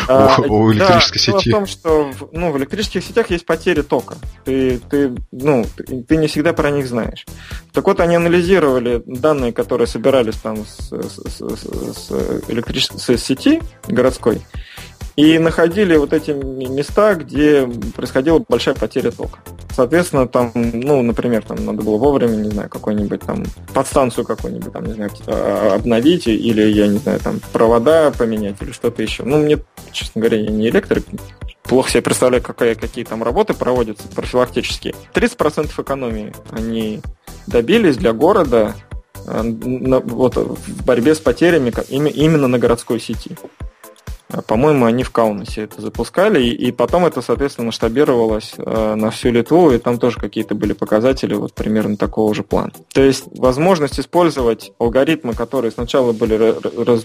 [0.08, 1.50] а, у, электрической да, сети?
[1.50, 4.16] Дело в том, что ну, в электрических сетях есть потери тока.
[4.46, 7.26] Ты, ты, ну, ты, ты не всегда про них знаешь.
[7.72, 12.10] Так вот, они анализировали данные, которые собирались там с, с, с, с,
[12.48, 14.40] электрической с сети городской,
[15.16, 19.38] и находили вот эти места, где происходила большая потеря тока.
[19.74, 24.84] Соответственно, там, ну, например, там надо было вовремя, не знаю, какой-нибудь там подстанцию какую-нибудь там,
[24.84, 29.22] не знаю, а, обновить, или, я не знаю, там провода поменять, или что-то еще.
[29.24, 29.58] Ну, мне,
[29.92, 31.04] честно говоря, я не электрик,
[31.62, 34.94] плохо себе представляю, какая, какие там работы проводятся профилактические.
[35.14, 37.00] 30% экономии они
[37.46, 38.74] добились для города
[39.26, 43.36] э, вот, в борьбе с потерями именно на городской сети.
[44.28, 49.30] А, по-моему, они в Каунасе это запускали, и, потом это, соответственно, масштабировалось э, на всю
[49.30, 52.72] Литву, и там тоже какие-то были показатели вот примерно такого же плана.
[52.92, 56.54] То есть возможность использовать алгоритмы, которые сначала были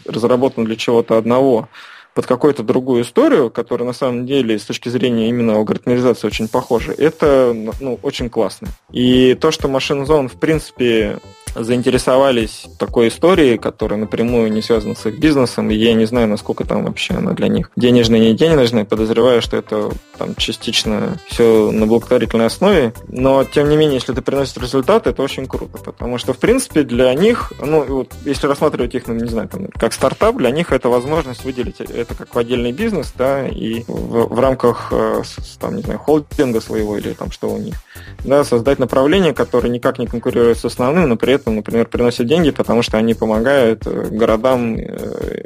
[0.10, 1.70] разработаны для чего-то одного,
[2.14, 6.92] под какую-то другую историю, которая на самом деле с точки зрения именно алгоритмизации очень похожа,
[6.92, 8.68] это ну, очень классно.
[8.92, 11.20] И то, что Machine Zone в принципе
[11.56, 16.66] заинтересовались такой историей, которая напрямую не связана с их бизнесом, и я не знаю, насколько
[16.66, 21.86] там вообще она для них денежная, не денежная, подозреваю, что это там частично все на
[21.86, 26.34] благотворительной основе, но тем не менее, если это приносит результаты, это очень круто, потому что,
[26.34, 30.38] в принципе, для них, ну, вот, если рассматривать их, ну, не знаю, там, как стартап,
[30.38, 34.90] для них это возможность выделить это как в отдельный бизнес, да, и в, в рамках,
[34.92, 35.24] э,
[35.60, 37.76] там, не знаю, холдинга своего или там что у них,
[38.24, 42.52] да, создать направление, которое никак не конкурирует с основным, но при этом, например, приносят деньги,
[42.52, 45.44] потому что они помогают э, городам э,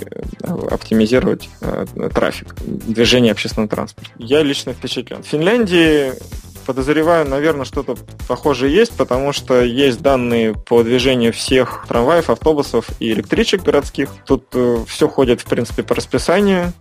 [0.69, 4.11] оптимизировать э, трафик, движение общественного транспорта.
[4.17, 5.23] Я лично впечатлен.
[5.23, 6.11] В Финляндии
[6.65, 7.95] подозреваю, наверное, что-то
[8.27, 14.09] похожее есть, потому что есть данные по движению всех трамваев, автобусов и электричек городских.
[14.25, 14.45] Тут
[14.87, 16.73] все ходит, в принципе, по расписанию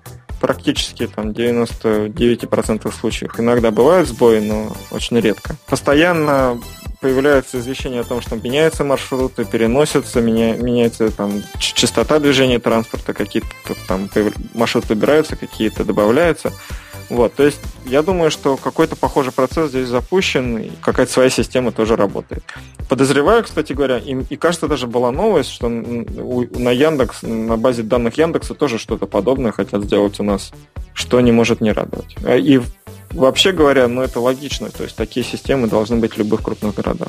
[0.45, 3.41] практически там 99% случаев.
[3.41, 5.57] Иногда бывают сбои, но очень редко.
[5.67, 6.61] Постоянно
[7.05, 13.49] появляются извещения о том, что меняются маршруты, переносятся, меня, меняется там частота движения транспорта, какие-то
[13.87, 14.09] там
[14.55, 16.51] маршруты убираются, какие-то добавляются.
[17.11, 21.73] Вот, то есть я думаю, что какой-то похожий процесс здесь запущен, и какая-то своя система
[21.73, 22.43] тоже работает.
[22.89, 28.17] Подозреваю, кстати говоря, и, и кажется, даже была новость, что на Яндекс, на базе данных
[28.17, 30.53] Яндекса тоже что-то подобное хотят сделать у нас,
[30.95, 32.17] что не может не радовать.
[32.25, 32.63] А, и
[33.15, 37.09] вообще говоря, ну это логично, то есть такие системы должны быть в любых крупных городах.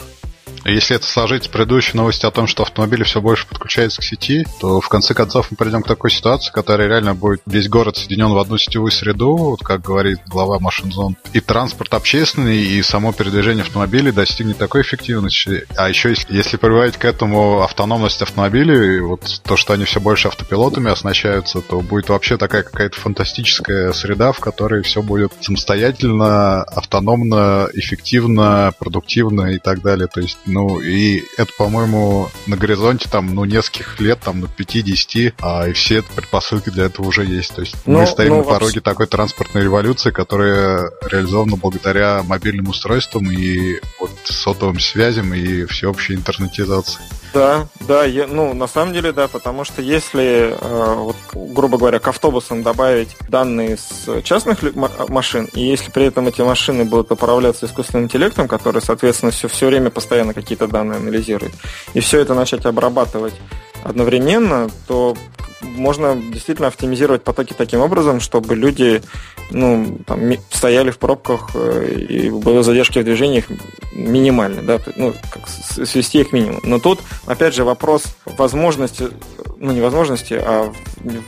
[0.66, 4.48] Если это сложить с предыдущей новостью о том, что автомобили все больше подключаются к сети,
[4.60, 8.32] то в конце концов мы придем к такой ситуации, которая реально будет весь город соединен
[8.32, 11.18] в одну сетевую среду, вот как говорит глава Машинзон.
[11.34, 15.68] И транспорт общественный, и само передвижение автомобилей достигнет такой эффективности.
[15.78, 20.30] А еще если, если прибавить к этому автономность автомобилей, вот то, что они все больше
[20.30, 27.70] автопилотами оснащаются, то будет вообще такая какая-то фантастическая среда, в которой все будет самостоятельно, автономно,
[27.74, 30.08] эффективно, продуктивно и так далее.
[30.08, 35.34] То есть ну, и это, по-моему, на горизонте там, ну, нескольких лет, там, на 5-10,
[35.42, 37.54] а, и все предпосылки для этого уже есть.
[37.54, 38.80] То есть ну, мы стоим ну, на пороге вообще...
[38.80, 47.02] такой транспортной революции, которая реализована благодаря мобильным устройствам и вот сотовым связям и всеобщей интернетизации.
[47.36, 52.00] Да, да, я, ну, на самом деле, да, потому что если, э, вот, грубо говоря,
[52.00, 54.60] к автобусам добавить данные с частных
[55.10, 59.68] машин, и если при этом эти машины будут управляться искусственным интеллектом, который, соответственно, все, все
[59.68, 61.52] время постоянно какие-то данные анализирует,
[61.94, 63.34] и все это начать обрабатывать
[63.86, 65.16] одновременно, то
[65.62, 69.02] можно действительно оптимизировать потоки таким образом, чтобы люди
[69.52, 70.20] ну, там,
[70.52, 73.46] стояли в пробках э, и было задержки в движениях
[73.94, 76.60] минимальны, да, ну, как свести их к минимуму.
[76.64, 78.04] Но тут, опять же, вопрос
[78.38, 79.10] возможности
[79.58, 80.72] ну не возможности, а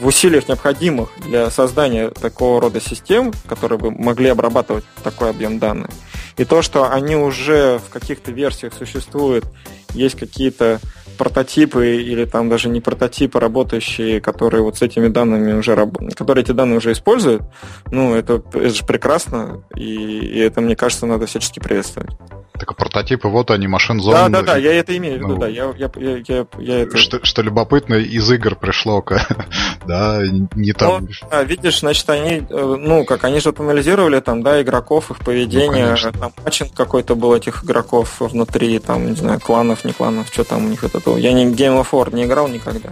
[0.01, 5.89] в усилиях необходимых для создания такого рода систем, которые бы могли обрабатывать такой объем данных.
[6.37, 9.45] И то, что они уже в каких-то версиях существуют,
[9.93, 10.79] есть какие-то
[11.17, 16.43] прототипы или там даже не прототипы работающие, которые вот с этими данными уже работают, которые
[16.43, 17.43] эти данные уже используют,
[17.91, 22.11] ну, это, это же прекрасно, и, и это, мне кажется, надо всячески приветствовать.
[22.59, 24.13] Так прототипы, вот они, машин зон.
[24.13, 25.47] Да, да, да, я это имею в виду, ну, да.
[25.47, 26.97] Я, я, я, я, я это...
[26.97, 29.03] что, что любопытно, из игр пришло,
[29.85, 30.21] да,
[30.55, 31.05] не там.
[31.05, 35.19] Ну, да, видишь, значит, они, э, ну, как они же анализировали там, да, игроков, их
[35.19, 40.27] поведение, ну, там матчинг какой-то был этих игроков внутри, там, не знаю, кланов, не кланов,
[40.31, 41.17] что там у них это было.
[41.17, 42.89] Я не Game of War не играл никогда.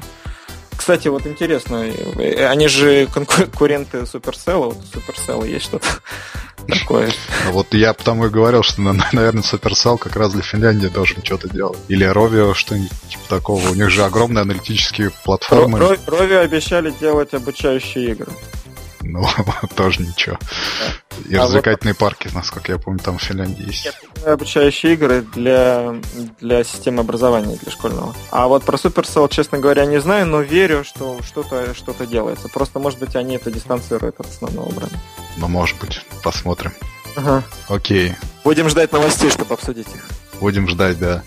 [0.77, 5.87] Кстати, вот интересно, э, они же конкуренты Supercell, вот у Supercell есть что-то
[6.67, 7.11] такое.
[7.45, 11.49] Ну вот я потому и говорил, что, наверное, Supercell как раз для Финляндии должен что-то
[11.49, 11.79] делать.
[11.87, 13.69] Или Rovio, что-нибудь типа такого.
[13.69, 15.79] У них же огромные аналитические платформы.
[15.79, 18.31] Rovio обещали делать обучающие игры.
[19.05, 19.23] Ну,
[19.75, 20.37] тоже ничего.
[21.29, 23.89] И а развлекательные парки, насколько я помню, там в Финляндии есть.
[24.25, 25.95] Обучающие игры для,
[26.41, 28.15] для системы образования, для школьного.
[28.31, 32.49] А вот про Supercell, честно говоря, не знаю, но верю, что что-то что делается.
[32.49, 34.99] Просто, может быть, они это дистанцируют от основного бренда.
[35.37, 36.73] Ну, может быть, посмотрим.
[37.15, 37.43] Ага.
[37.69, 38.15] Окей.
[38.43, 40.05] Будем ждать новостей, чтобы обсудить их.
[40.39, 41.23] Будем ждать, да.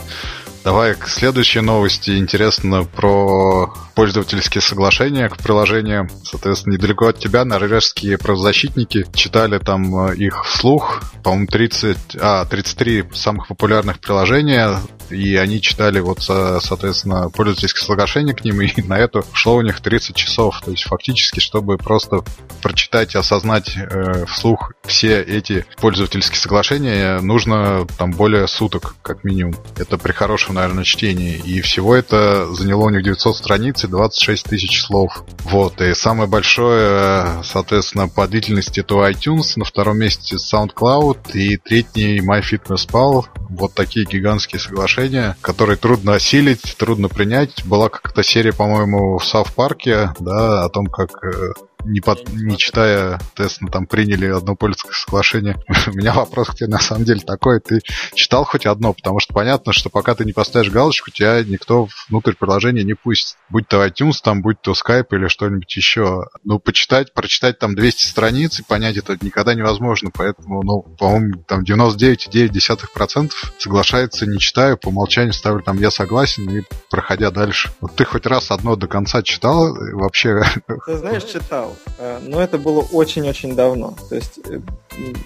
[0.68, 2.18] Давай к следующей новости.
[2.18, 6.10] Интересно про пользовательские соглашения к приложениям.
[6.24, 11.00] Соответственно, недалеко от тебя норвежские правозащитники читали там э, их вслух.
[11.24, 14.76] По-моему, 30, а, 33 самых популярных приложения.
[15.10, 18.60] И они читали вот, соответственно, пользовательские соглашения к ним.
[18.62, 20.60] И на это шло у них 30 часов.
[20.64, 22.22] То есть фактически, чтобы просто
[22.62, 29.54] прочитать и осознать э, вслух все эти пользовательские соглашения, нужно там более суток, как минимум.
[29.76, 31.36] Это при хорошем наверное, чтение.
[31.36, 35.24] И всего это заняло у них 900 страниц и 26 тысяч слов.
[35.44, 35.80] Вот.
[35.80, 43.26] И самое большое, соответственно, по длительности это iTunes, на втором месте SoundCloud и третий MyFitnessPal.
[43.50, 44.97] Вот такие гигантские соглашения,
[45.40, 47.64] которые трудно осилить, трудно принять.
[47.64, 51.52] Была как-то серия, по-моему, в Сав Парке, да, о том, как э,
[51.88, 55.56] не, под, не читая, соответственно, там приняли одно польское соглашение.
[55.86, 57.60] У меня вопрос к тебе на самом деле такой.
[57.60, 57.80] Ты
[58.14, 58.92] читал хоть одно?
[58.92, 63.36] Потому что понятно, что пока ты не поставишь галочку, тебя никто внутрь приложения не пустит.
[63.48, 66.24] Будь то iTunes, там, будь то Skype или что-нибудь еще.
[66.44, 70.10] Ну, почитать, прочитать там 200 страниц и понять это никогда невозможно.
[70.12, 76.62] Поэтому, ну, по-моему, там 99,9% соглашается, не читаю, по умолчанию ставлю там «я согласен» и
[76.90, 77.70] проходя дальше.
[77.80, 80.42] Вот ты хоть раз одно до конца читал вообще?
[80.86, 81.76] Ты знаешь, читал.
[81.98, 83.94] Э, но это было очень-очень давно.
[84.08, 84.60] То есть э,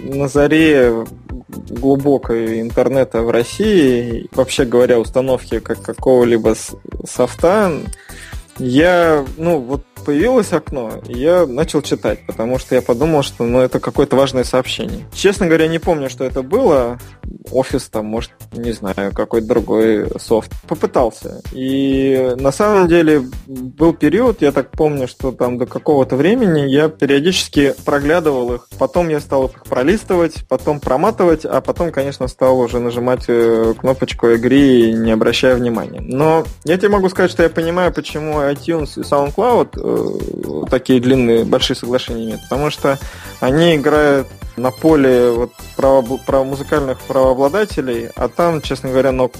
[0.01, 1.05] на заре
[1.49, 6.55] глубокой интернета в России, вообще говоря, установки как какого-либо
[7.07, 7.73] софта,
[8.59, 13.61] я, ну, вот появилось окно, и я начал читать, потому что я подумал, что ну,
[13.61, 15.07] это какое-то важное сообщение.
[15.13, 16.99] Честно говоря, не помню, что это было.
[17.51, 20.53] Офис там, может, не знаю, какой-то другой софт.
[20.69, 21.43] Попытался.
[21.53, 26.89] И на самом деле был период, я так помню, что там до какого-то времени я
[26.89, 28.69] периодически проглядывал их.
[28.79, 34.29] Потом я стал их пролистывать, потом проматывать, а потом, конечно, стал уже нажимать э, кнопочку
[34.29, 36.01] игры, не обращая внимания.
[36.01, 41.45] Но я тебе могу сказать, что я понимаю, почему iTunes и SoundCloud э, такие длинные,
[41.45, 42.99] большие соглашения имеют, потому что
[43.41, 49.33] они играют на поле вот, право, право, музыкальных правообладателей, а там, честно говоря, ног,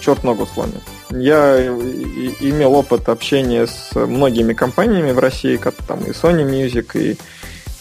[0.00, 0.82] черт ногу сломит.
[1.10, 7.18] Я имел опыт общения с многими компаниями в России, как там и Sony Music, и,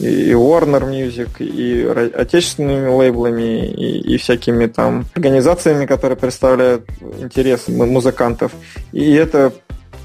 [0.03, 6.85] и Warner Music, и отечественными лейблами, и, и всякими там организациями, которые представляют
[7.19, 8.51] интересы музыкантов.
[8.91, 9.53] И это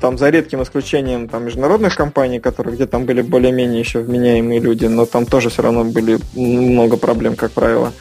[0.01, 4.87] там за редким исключением там, международных компаний, которые где там были более-менее еще вменяемые люди,
[4.87, 7.93] но там тоже все равно были много проблем, как правило.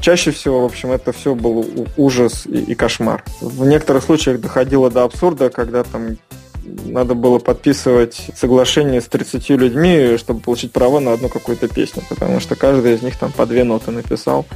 [0.00, 3.24] Чаще всего, в общем, это все был ужас и, и кошмар.
[3.40, 6.16] В некоторых случаях доходило до абсурда, когда там
[6.64, 12.40] надо было подписывать соглашение с 30 людьми, чтобы получить право на одну какую-то песню, потому
[12.40, 14.46] что каждый из них там по две ноты написал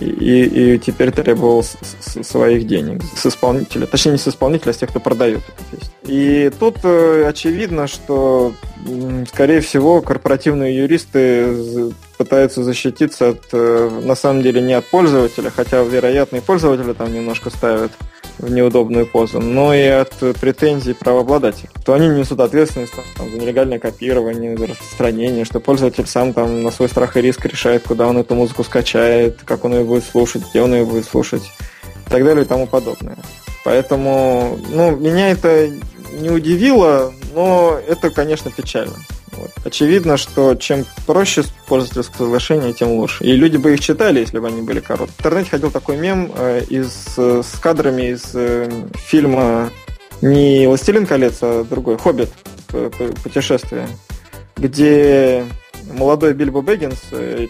[0.00, 3.02] и, и теперь требовал с, с, своих денег.
[3.16, 5.94] С исполнителя, точнее не с исполнителя, а с тех, кто продает эту песню.
[6.06, 8.52] И тут э, очевидно, что,
[9.32, 15.82] скорее всего, корпоративные юристы пытаются защититься от, э, на самом деле, не от пользователя, хотя,
[15.82, 17.92] вероятно, и пользователя там немножко ставят
[18.38, 21.68] в неудобную позу, но и от претензий правообладателя.
[21.84, 26.70] То они несут ответственность там, за нелегальное копирование, за распространение, что пользователь сам там на
[26.70, 30.42] свой страх и риск решает, куда он эту музыку скачает, как он ее будет слушать,
[30.50, 31.42] где он ее будет слушать
[32.06, 33.16] и так далее и тому подобное.
[33.64, 35.68] Поэтому, ну, меня это
[36.20, 38.94] не удивило, но это, конечно, печально.
[39.38, 39.50] Вот.
[39.64, 43.24] Очевидно, что чем проще пользовательское соглашение, тем лучше.
[43.24, 45.14] И люди бы их читали, если бы они были короткие.
[45.16, 49.70] В интернете ходил такой мем э, из, э, с кадрами из э, фильма
[50.20, 52.30] не «Властелин колец», а другой «Хоббит.
[53.22, 53.88] Путешествие»,
[54.56, 55.44] где
[55.92, 57.00] молодой Бильбо Бэггинс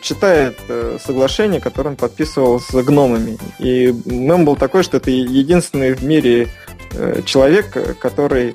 [0.01, 0.59] читает
[1.05, 3.37] соглашение, которое он подписывал с гномами.
[3.59, 6.49] И мем был такой, что это единственный в мире
[7.25, 8.55] человек, который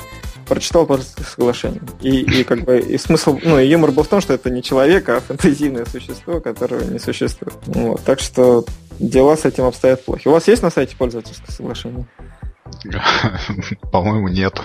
[0.54, 1.82] прочитал Парижское соглашение.
[2.02, 4.62] И, и как бы и смысл, ну, и юмор был в том, что это не
[4.62, 7.56] человек, а фэнтезийное существо, которого не существует.
[7.66, 8.04] Вот.
[8.04, 8.64] Так что
[9.00, 10.28] дела с этим обстоят плохо.
[10.28, 12.06] У вас есть на сайте пользовательское соглашение?
[13.92, 14.62] По-моему, нет.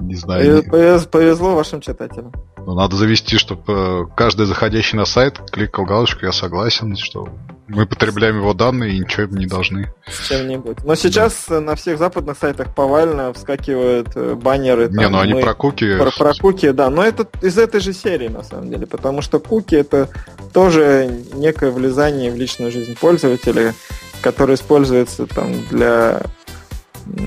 [0.00, 0.64] Не знаю.
[0.64, 2.32] Повезло вашим читателям.
[2.58, 7.28] Ну, надо завести, чтобы э, каждый заходящий на сайт кликал галочку «Я согласен», что
[7.74, 9.92] мы потребляем его данные и ничего не должны.
[10.06, 10.84] С чем-нибудь.
[10.84, 11.60] Но сейчас да.
[11.60, 14.88] на всех западных сайтах повально вскакивают э, баннеры.
[14.88, 15.40] Не, там, ну они мы...
[15.42, 15.96] про куки.
[15.98, 16.90] Про, про куки, да.
[16.90, 18.86] Но это из этой же серии, на самом деле.
[18.86, 20.08] Потому что куки это
[20.52, 23.74] тоже некое влезание в личную жизнь пользователя,
[24.20, 26.22] которое используется там для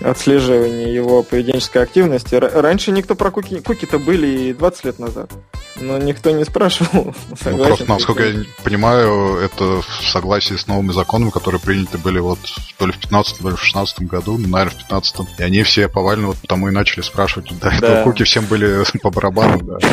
[0.02, 2.36] отслеживания его поведенческой активности.
[2.36, 3.60] Раньше никто про куки...
[3.60, 5.32] Куки-то были и 20 лет назад.
[5.80, 7.14] Но никто не спрашивал.
[7.46, 12.40] Ну, просто, насколько я понимаю, это в согласии с новыми законами, которые приняты были вот
[12.78, 15.64] то ли в 15 то ли в 16 году, ну, наверное, в 15 И они
[15.64, 17.52] все повально вот потому и начали спрашивать.
[17.60, 17.74] Да.
[17.74, 19.78] этого куки всем были по барабану, да.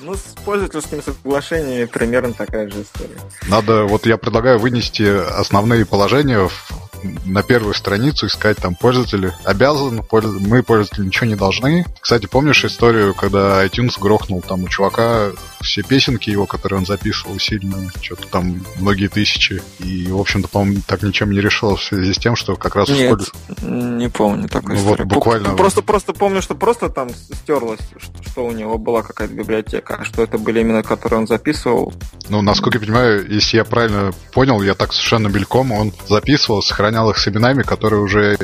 [0.00, 3.18] Ну, с пользовательскими соглашениями примерно такая же история.
[3.48, 6.87] Надо, вот я предлагаю вынести основные положения в
[7.24, 11.86] на первую страницу искать там пользователи обязан, мы пользователи ничего не должны.
[12.00, 15.30] Кстати, помнишь историю, когда iTunes грохнул там у чувака
[15.60, 20.82] все песенки его, которые он записывал сильно, что-то там многие тысячи, и, в общем-то, по-моему,
[20.86, 23.20] так ничем не решило в связи с тем, что как раз Нет,
[23.62, 25.50] не помню такой ну, Вот, буквально...
[25.56, 27.80] Просто, просто помню, что просто там стерлось,
[28.26, 31.92] что у него была какая-то библиотека, а что это были именно, которые он записывал.
[32.28, 36.87] Ну, насколько я понимаю, если я правильно понял, я так совершенно мельком, он записывал, сохранял
[36.88, 38.38] сохранял их с именами, которые уже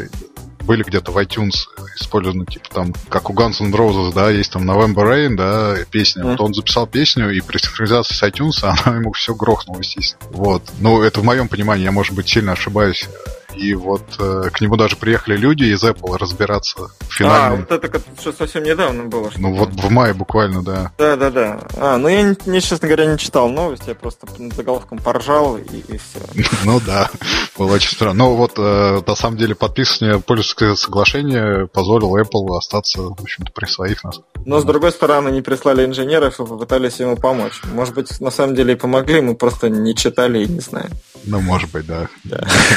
[0.65, 1.55] были где-то в iTunes
[1.99, 6.23] использованы, типа там, как у Guns N' Roses, да, есть там November Rain, да, песня.
[6.23, 6.31] Mm.
[6.31, 10.31] Вот он записал песню, и при синхронизации с iTunes она ему все грохнула, естественно.
[10.31, 10.63] Вот.
[10.81, 13.09] Ну, это в моем понимании, я, может быть, сильно ошибаюсь.
[13.57, 17.67] И вот э, к нему даже приехали люди из Apple разбираться в финальном...
[17.69, 19.31] А, вот это что совсем недавно было.
[19.31, 20.93] Что ну вот в мае буквально, да.
[20.99, 21.61] Да-да-да.
[21.77, 25.79] А, ну я, не, честно говоря, не читал новости, я просто над заголовком поржал и,
[25.79, 26.21] и все.
[26.65, 27.11] Ну да,
[27.59, 28.25] было очень странно.
[28.25, 33.67] Но вот э, на самом деле подписывание пользовательского соглашения позволило Apple остаться, в общем-то, при
[33.67, 34.21] своих нас.
[34.45, 37.61] Но с другой стороны, не прислали инженеров и попытались ему помочь.
[37.73, 40.91] Может быть, на самом деле и помогли, мы просто не читали и не знаем.
[41.27, 42.09] Ну, может быть, да.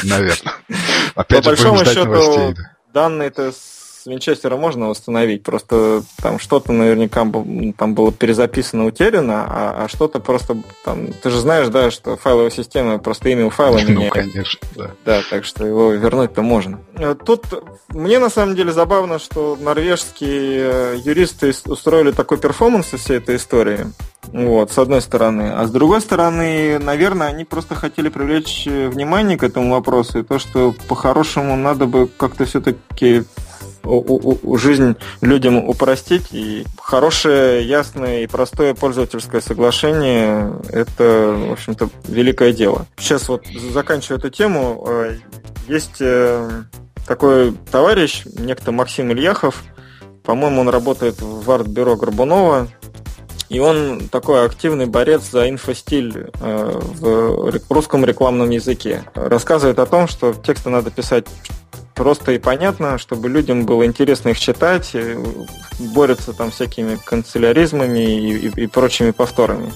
[0.03, 0.53] Наверное.
[1.15, 2.55] Опять же, большому счету, новостей.
[2.93, 3.51] данные-то
[4.07, 7.25] Винчестера можно восстановить, просто там что-то наверняка
[7.77, 11.13] там было перезаписано, утеряно, а, а что-то просто там...
[11.21, 13.97] Ты же знаешь, да, что файловая система просто имя у файла меняет.
[13.97, 14.91] Ну, конечно, да.
[15.05, 16.79] Да, так что его вернуть-то можно.
[16.95, 17.45] Э, тут
[17.89, 23.35] мне на самом деле забавно, что норвежские э, юристы устроили такой перформанс из всей этой
[23.35, 23.87] истории.
[24.31, 25.53] Вот, с одной стороны.
[25.53, 30.19] А с другой стороны, наверное, они просто хотели привлечь э, внимание к этому вопросу.
[30.19, 33.23] И то, что по-хорошему надо бы как-то все-таки
[34.57, 36.27] жизнь людям упростить.
[36.31, 42.85] И хорошее, ясное и простое пользовательское соглашение– это, в общем-то, великое дело.
[42.97, 44.85] Сейчас вот заканчиваю эту тему.
[44.87, 45.17] Э,
[45.67, 46.49] есть э,
[47.07, 49.63] такой товарищ, некто Максим Ильяхов.
[50.23, 52.67] По-моему, он работает в арт-бюро Горбунова.
[53.49, 59.03] И он такой активный борец за инфостиль э, в русском рекламном языке.
[59.15, 61.27] Рассказывает о том, что тексты надо писать
[61.97, 64.95] просто и понятно, чтобы людям было интересно их читать,
[65.79, 69.73] борются там всякими канцеляризмами и, и, и прочими повторами.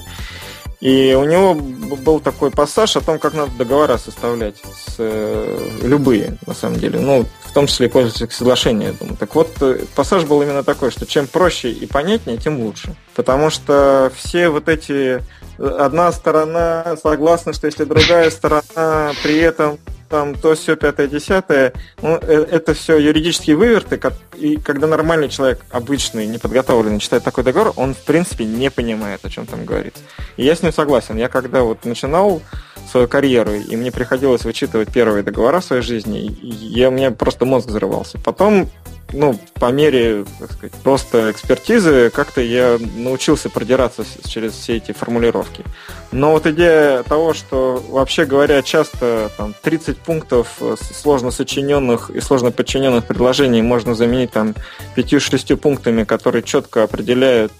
[0.82, 6.38] И у него был такой пассаж о том, как надо договора составлять с э, любые,
[6.44, 6.98] на самом деле.
[6.98, 9.16] Ну, в том числе и пользовательские соглашения, я думаю.
[9.16, 12.96] Так вот, э, пассаж был именно такой, что чем проще и понятнее, тем лучше.
[13.14, 15.22] Потому что все вот эти...
[15.58, 19.78] Одна сторона согласна, что если другая сторона при этом
[20.12, 21.72] там то все пятое, десятое,
[22.02, 23.98] ну, э, это все юридические выверты,
[24.36, 29.30] и когда нормальный человек, обычный, неподготовленный, читает такой договор, он, в принципе, не понимает, о
[29.30, 30.02] чем там говорится.
[30.36, 31.16] И я с ним согласен.
[31.16, 32.42] Я когда вот начинал
[32.90, 37.10] свою карьеру, и мне приходилось вычитывать первые договора в своей жизни, и я, у меня
[37.10, 38.18] просто мозг взрывался.
[38.18, 38.68] Потом
[39.12, 45.64] ну, по мере, так сказать, просто экспертизы, как-то я научился продираться через все эти формулировки.
[46.10, 52.50] Но вот идея того, что, вообще говоря, часто там 30 пунктов сложно сочиненных и сложно
[52.50, 54.54] подчиненных предложений можно заменить там
[54.96, 57.52] 5-6 пунктами, которые четко определяют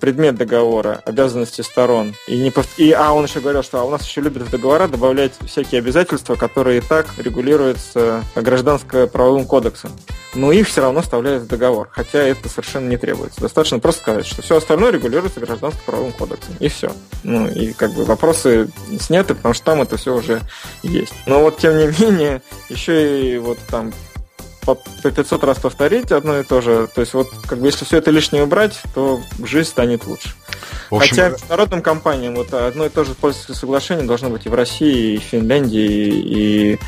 [0.00, 2.14] предмет договора, обязанности сторон.
[2.26, 2.66] И, не пов...
[2.78, 5.80] и а он еще говорил, что а у нас еще любят в договора добавлять всякие
[5.80, 9.92] обязательства, которые и так регулируются гражданско-правовым кодексом.
[10.34, 13.40] Но их все равно вставляют в договор, хотя это совершенно не требуется.
[13.40, 16.54] Достаточно просто сказать, что все остальное регулируется гражданско-правовым кодексом.
[16.60, 16.92] И все.
[17.22, 18.68] Ну, и как бы вопросы
[19.00, 20.42] сняты, потому что там это все уже
[20.82, 21.14] есть.
[21.26, 23.92] Но вот тем не менее, еще и вот там
[24.66, 26.88] по, 500 раз повторить одно и то же.
[26.94, 30.30] То есть вот как бы если все это лишнее убрать, то жизнь станет лучше.
[30.90, 31.10] В общем...
[31.10, 35.14] Хотя международным компаниям вот одно и то же пользовательское соглашение должно быть и в России,
[35.14, 36.78] и в Финляндии, и,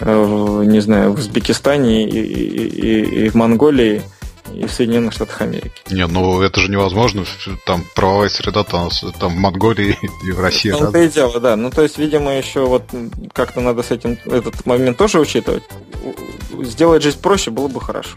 [0.00, 4.02] э, не знаю, в Узбекистане, и, и, и, и в Монголии
[4.54, 5.72] и в Соединенных Штатах Америки.
[5.90, 7.24] Не, ну это же невозможно.
[7.64, 10.70] Там правовая среда там, там в Монголии и в России.
[10.70, 11.56] Ну, это и дело, да.
[11.56, 12.84] Ну, то есть, видимо, еще вот
[13.32, 15.62] как-то надо с этим этот момент тоже учитывать
[16.64, 18.10] сделать жизнь проще было бы хорошо.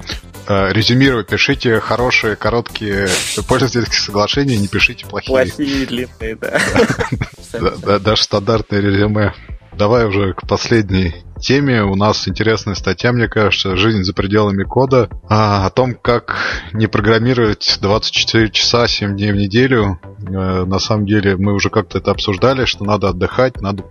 [0.48, 3.08] Э, резюмирую, пишите хорошие, короткие
[3.48, 5.36] пользовательские соглашения, не пишите плохие.
[5.36, 8.00] Плохие, длинные, да.
[8.00, 9.34] Даже стандартное резюме.
[9.74, 11.84] Давай уже к последней теме.
[11.84, 16.38] У нас интересная статья, мне кажется, «Жизнь за пределами кода», а, о том, как
[16.72, 20.00] не программировать 24 часа 7 дней в неделю.
[20.28, 23.84] А, на самом деле мы уже как-то это обсуждали, что надо отдыхать, надо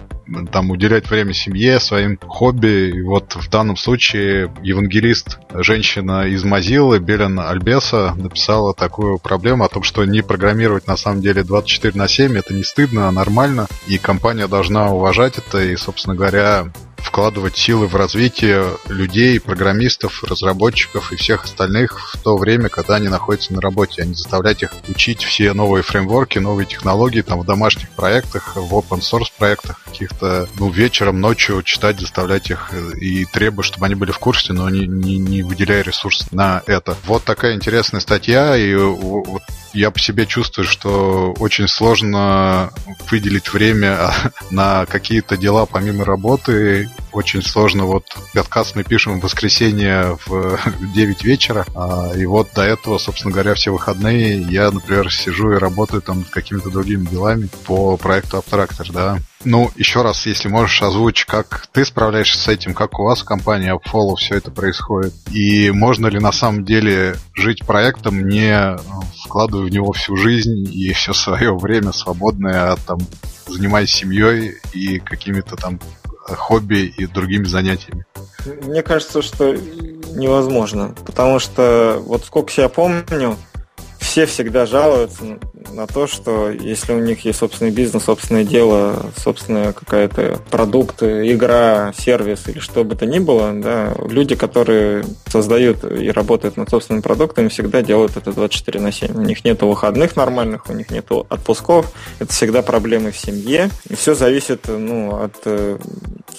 [0.52, 2.92] там уделять время семье, своим хобби.
[2.94, 9.68] И вот в данном случае евангелист, женщина из Мазилы, Белен Альбеса, написала такую проблему о
[9.68, 13.66] том, что не программировать на самом деле 24 на 7 это не стыдно, а нормально.
[13.88, 16.72] И компания должна уважать это и, собственно говоря,
[17.02, 23.08] вкладывать силы в развитие людей, программистов, разработчиков и всех остальных в то время, когда они
[23.08, 27.46] находятся на работе, а не заставлять их учить все новые фреймворки, новые технологии там в
[27.46, 33.24] домашних проектах, в open source проектах каких-то, ну, вечером, ночью читать, заставлять их э, и
[33.24, 36.96] требовать, чтобы они были в курсе, но не, не, не выделяя ресурс на это.
[37.04, 39.42] Вот такая интересная статья, и вот
[39.72, 42.70] я по себе чувствую, что очень сложно
[43.10, 44.12] выделить время
[44.50, 46.89] на какие-то дела помимо работы.
[47.12, 47.86] Очень сложно.
[47.86, 50.58] Вот подкаст мы пишем в воскресенье в
[50.94, 55.58] 9 вечера, а, и вот до этого, собственно говоря, все выходные я, например, сижу и
[55.58, 59.18] работаю там какими-то другими делами по проекту Abstractor, да.
[59.44, 63.24] Ну, еще раз, если можешь озвучить, как ты справляешься с этим, как у вас в
[63.24, 68.76] компании Upfollow все это происходит, и можно ли на самом деле жить проектом, не
[69.24, 72.98] вкладывая в него всю жизнь и все свое время свободное, а там
[73.46, 75.80] занимаясь семьей и какими-то там
[76.36, 78.04] хобби и другими занятиями.
[78.62, 79.54] Мне кажется, что
[80.14, 83.36] невозможно, потому что вот сколько себя помню,
[84.10, 85.38] все всегда жалуются
[85.72, 91.92] на то, что если у них есть собственный бизнес, собственное дело, собственная какая-то продукт, игра,
[91.96, 97.02] сервис или что бы то ни было, да, люди, которые создают и работают над собственными
[97.02, 99.16] продуктами, всегда делают это 24 на 7.
[99.16, 103.94] У них нет выходных нормальных, у них нет отпусков, это всегда проблемы в семье, и
[103.94, 105.36] все зависит ну, от,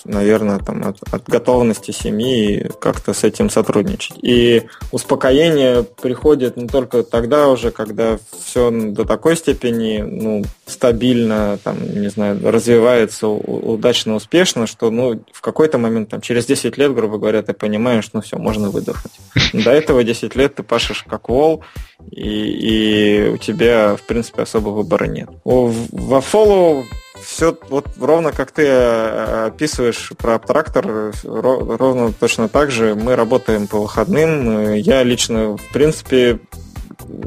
[0.04, 4.18] наверное, там, от, от готовности семьи как-то с этим сотрудничать.
[4.22, 11.78] И успокоение приходит не только тогда уже, когда все до такой степени ну, стабильно, там,
[11.80, 17.20] не знаю, развивается удачно, успешно, что ну, в какой-то момент, там, через 10 лет, грубо
[17.20, 19.14] говоря, ты понимаешь, ну все, можно выдохнуть.
[19.54, 21.64] До этого 10 лет ты пашешь как вол,
[22.10, 25.30] и, и у тебя, в принципе, особо выбора нет.
[25.44, 26.84] Во follow
[27.24, 33.68] все вот ровно как ты э, описываешь про трактор, ровно точно так же мы работаем
[33.68, 34.74] по выходным.
[34.74, 36.40] Я лично, в принципе,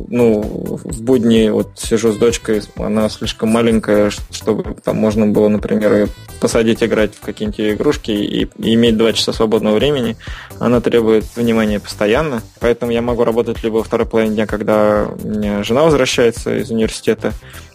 [0.09, 0.43] ну,
[0.83, 6.09] в будни вот сижу с дочкой, она слишком маленькая, чтобы там можно было, например,
[6.41, 10.17] посадить играть в какие-нибудь игрушки и, и иметь два часа свободного времени.
[10.59, 15.29] Она требует внимания постоянно, поэтому я могу работать либо во второй половине дня, когда у
[15.29, 17.33] меня жена возвращается из университета,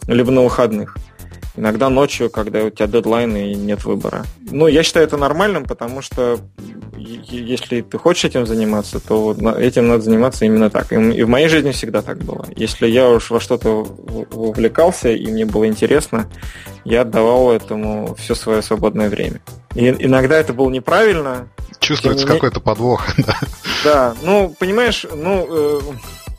[0.07, 0.95] либо на выходных.
[1.55, 4.23] Иногда ночью, когда у тебя дедлайн и нет выбора.
[4.49, 6.39] Ну, я считаю это нормальным, потому что
[7.29, 10.91] если ты хочешь этим заниматься, то этим надо заниматься именно так.
[10.91, 12.45] И в моей жизни всегда так было.
[12.55, 13.69] Если я уж во что-то
[14.31, 16.29] увлекался и мне было интересно,
[16.85, 19.41] я отдавал этому все свое свободное время.
[19.75, 21.47] И иногда это было неправильно.
[21.79, 23.07] Чувствуется какой-то подвох.
[23.17, 23.35] Да.
[23.83, 25.79] да, ну, понимаешь, ну, э,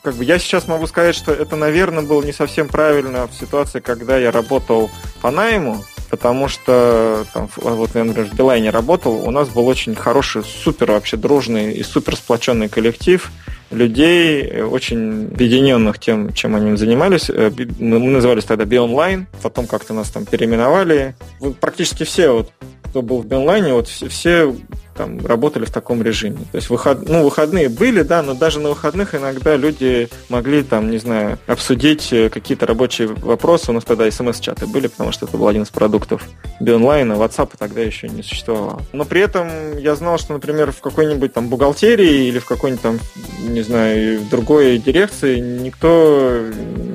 [0.02, 3.80] как бы я сейчас могу сказать, что это, наверное, было не совсем правильно в ситуации,
[3.80, 4.90] когда я работал
[5.20, 9.94] по найму, потому что там, вот я, например, в Билайне работал, у нас был очень
[9.94, 13.30] хороший, супер вообще дружный и супер сплоченный коллектив.
[13.70, 17.30] людей, очень объединенных тем, чем они занимались.
[17.30, 21.14] Э, мы назывались тогда Бионлайн, потом как-то нас там переименовали.
[21.60, 22.50] Практически все, вот,
[22.82, 24.56] кто был в Бионлайне, вот все, все
[25.00, 26.40] там работали в таком режиме.
[26.52, 27.08] То есть выход...
[27.08, 32.12] ну, выходные были, да, но даже на выходных иногда люди могли там, не знаю, обсудить
[32.12, 33.70] э, какие-то рабочие вопросы.
[33.70, 36.28] У нас тогда смс-чаты были, потому что это был один из продуктов
[36.60, 38.82] бионлайна, WhatsApp тогда еще не существовало.
[38.92, 39.48] Но при этом
[39.78, 42.98] я знал, что, например, в какой-нибудь там бухгалтерии или в какой-нибудь там,
[43.40, 46.42] не знаю, в другой дирекции никто,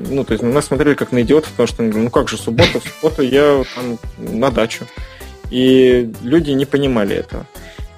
[0.08, 2.78] ну, то есть на нас смотрели как на идиотов, потому что, ну как же, суббота,
[2.78, 4.84] в субботу я там на дачу.
[5.50, 7.46] И люди не понимали этого.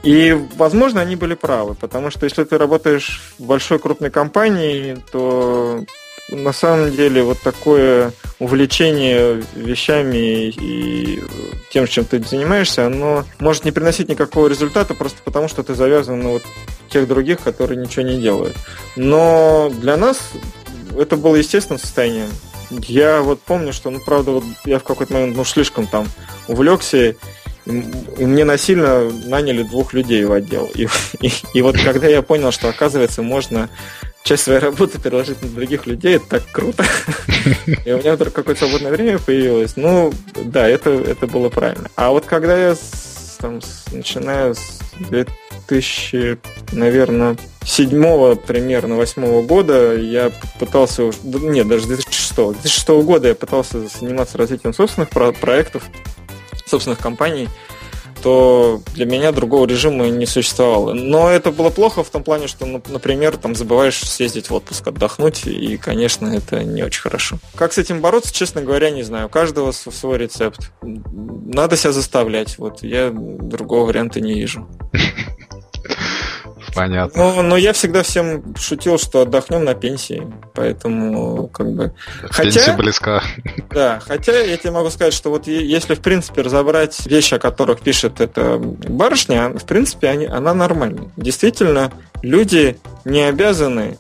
[0.03, 5.85] И, возможно, они были правы, потому что если ты работаешь в большой крупной компании, то
[6.31, 11.23] на самом деле вот такое увлечение вещами и
[11.71, 16.21] тем, чем ты занимаешься, оно может не приносить никакого результата просто потому, что ты завязан
[16.21, 16.43] на вот
[16.91, 18.57] тех других, которые ничего не делают.
[18.97, 20.33] Но для нас
[20.97, 22.29] это было естественное состояние.
[22.71, 26.07] Я вот помню, что, ну, правда, вот я в какой-то момент, ну, слишком там
[26.49, 27.17] увлекся,
[27.69, 30.71] и мне насильно наняли двух людей в отдел.
[30.75, 30.89] И,
[31.21, 33.69] и, и вот когда я понял, что, оказывается, можно
[34.23, 36.85] часть своей работы переложить на других людей, это так круто.
[37.85, 39.77] И у меня вдруг какое-то свободное время появилось.
[39.77, 41.91] Ну, да, это, это было правильно.
[41.95, 42.77] А вот когда я,
[43.39, 43.61] там,
[43.93, 46.39] начиная с 2000,
[46.73, 54.39] наверное, седьмого примерно восьмого года я пытался нет, даже 2006, 2006 года я пытался заниматься
[54.39, 55.85] развитием собственных проектов,
[56.69, 57.49] собственных компаний,
[58.23, 60.93] то для меня другого режима не существовало.
[60.93, 65.47] Но это было плохо в том плане, что, например, там забываешь съездить в отпуск, отдохнуть,
[65.47, 67.39] и, конечно, это не очень хорошо.
[67.55, 69.27] Как с этим бороться, честно говоря, не знаю.
[69.27, 70.73] У каждого свой рецепт.
[70.83, 72.59] Надо себя заставлять.
[72.59, 74.69] Вот я другого варианта не вижу.
[76.75, 77.35] Понятно.
[77.35, 80.27] Но, но я всегда всем шутил, что отдохнем на пенсии.
[80.55, 81.95] Поэтому, как бы.
[82.31, 83.23] Хотя, Пенсия близка.
[83.71, 87.81] Да, хотя я тебе могу сказать, что вот если, в принципе, разобрать вещи, о которых
[87.81, 91.11] пишет эта барышня, в принципе, они, она нормальная.
[91.17, 91.93] Действительно,
[92.23, 93.99] люди не обязаны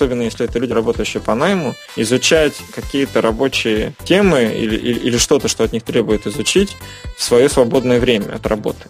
[0.00, 5.48] особенно если это люди, работающие по найму, изучать какие-то рабочие темы или, или, или что-то,
[5.48, 6.74] что от них требует изучить
[7.18, 8.88] в свое свободное время от работы.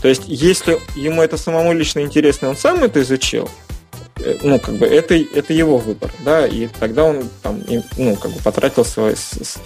[0.00, 3.50] То есть, если ему это самому лично интересно, он сам это изучил,
[4.24, 7.62] э, ну, как бы, это, это его выбор, да, и тогда он там,
[7.98, 9.14] ну, как бы потратил свой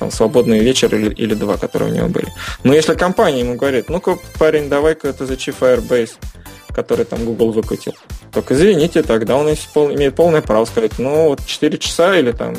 [0.01, 2.27] там, свободный вечер или, или два, которые у него были.
[2.65, 6.15] Но если компания ему говорит, ну-ка, парень, давай-ка ты изучи Firebase,
[6.73, 7.95] который там Google выкатил.
[8.33, 12.55] Только извините, тогда он имеет полное право сказать, ну вот 4 часа или там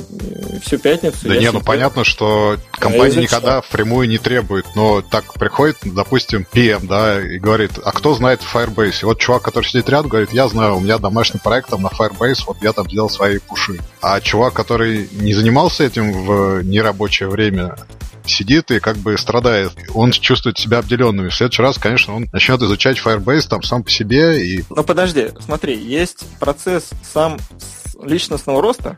[0.63, 1.17] всю пятницу.
[1.23, 6.45] Да не, ну понятно, что компания а никогда впрямую не требует, но так приходит, допустим,
[6.51, 9.01] PM, да, и говорит, а кто знает Firebase?
[9.01, 11.87] И вот чувак, который сидит рядом, говорит, я знаю, у меня домашний проект там на
[11.87, 13.79] Firebase, вот я там сделал свои пуши.
[14.01, 17.75] А чувак, который не занимался этим в нерабочее время,
[18.25, 19.71] сидит и как бы страдает.
[19.93, 21.27] Он чувствует себя обделенным.
[21.27, 24.45] И в следующий раз, конечно, он начнет изучать Firebase там сам по себе.
[24.45, 24.63] И...
[24.69, 27.37] Ну подожди, смотри, есть процесс сам
[28.01, 28.97] личностного роста,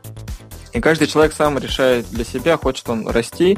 [0.72, 3.58] и каждый человек сам решает для себя, хочет он расти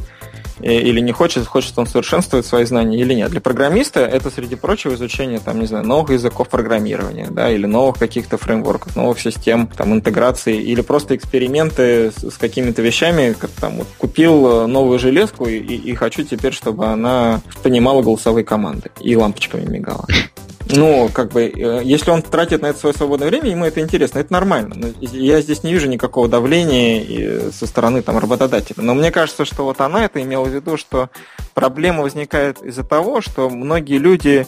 [0.61, 3.31] или не хочет, хочет он совершенствовать свои знания или нет.
[3.31, 7.97] Для программиста это, среди прочего, изучение, там, не знаю, новых языков программирования, да, или новых
[7.97, 13.77] каких-то фреймворков, новых систем, там, интеграции, или просто эксперименты с, с какими-то вещами, как там,
[13.77, 18.91] вот, купил э, новую железку и, и, и хочу теперь, чтобы она понимала голосовые команды
[19.01, 20.05] и лампочками мигала.
[20.69, 24.19] Ну, как бы, э, если он тратит на это свое свободное время, ему это интересно,
[24.19, 24.93] это нормально.
[24.99, 28.81] Я здесь не вижу никакого давления со стороны там, работодателя.
[28.81, 31.09] Но мне кажется, что вот она это имела в виду, что
[31.53, 34.47] проблема возникает из-за того, что многие люди,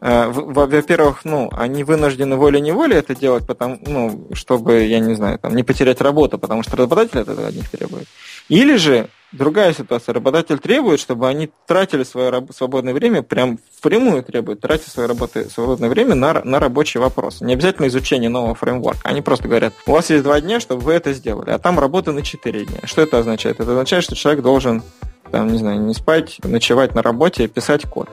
[0.00, 5.54] э, во-первых, ну, они вынуждены волей-неволей это делать, потому, ну, чтобы, я не знаю, там,
[5.54, 8.06] не потерять работу, потому что работодатель это от них требует.
[8.48, 10.14] Или же другая ситуация.
[10.14, 15.88] Работодатель требует, чтобы они тратили свое свободное время, прям впрямую требует тратить свое работы, свободное
[15.88, 17.44] время на, на рабочие вопросы.
[17.44, 19.00] Не обязательно изучение нового фреймворка.
[19.04, 22.12] Они просто говорят, у вас есть два дня, чтобы вы это сделали, а там работа
[22.12, 22.80] на четыре дня.
[22.84, 23.58] Что это означает?
[23.60, 24.82] Это означает, что человек должен,
[25.32, 28.08] там, не знаю, не спать, ночевать на работе, писать код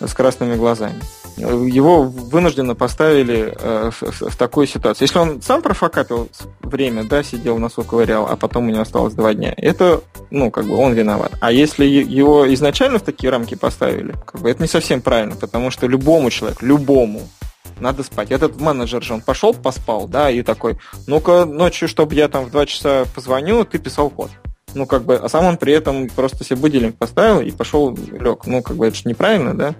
[0.00, 1.00] с красными глазами
[1.36, 5.06] его вынужденно поставили э, в, такую ситуацию.
[5.06, 6.28] Если он сам профокапил
[6.60, 10.66] время, да, сидел носу ковырял, а потом у него осталось два дня, это, ну, как
[10.66, 11.32] бы он виноват.
[11.40, 15.70] А если его изначально в такие рамки поставили, как бы это не совсем правильно, потому
[15.70, 17.22] что любому человеку, любому,
[17.80, 18.30] надо спать.
[18.30, 22.50] Этот менеджер же, он пошел, поспал, да, и такой, ну-ка ночью, чтобы я там в
[22.50, 24.30] два часа позвоню, ты писал код
[24.74, 28.46] ну, как бы, а сам он при этом просто себе будильник поставил и пошел лег.
[28.46, 29.74] Ну, как бы, это же неправильно, да?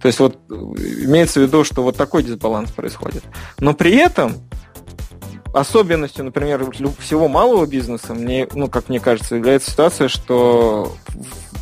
[0.00, 3.22] То есть вот имеется в виду, что вот такой дисбаланс происходит.
[3.58, 4.36] Но при этом
[5.52, 10.92] особенностью, например, всего малого бизнеса, мне, ну, как мне кажется, является ситуация, что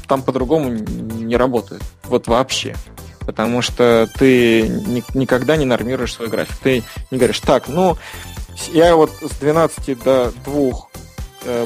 [0.09, 1.83] там по-другому не работает.
[2.05, 2.75] Вот вообще.
[3.21, 4.69] Потому что ты
[5.15, 6.57] никогда не нормируешь свой график.
[6.63, 7.97] Ты не говоришь, так, ну,
[8.73, 11.06] я вот с 12 до 2 Э,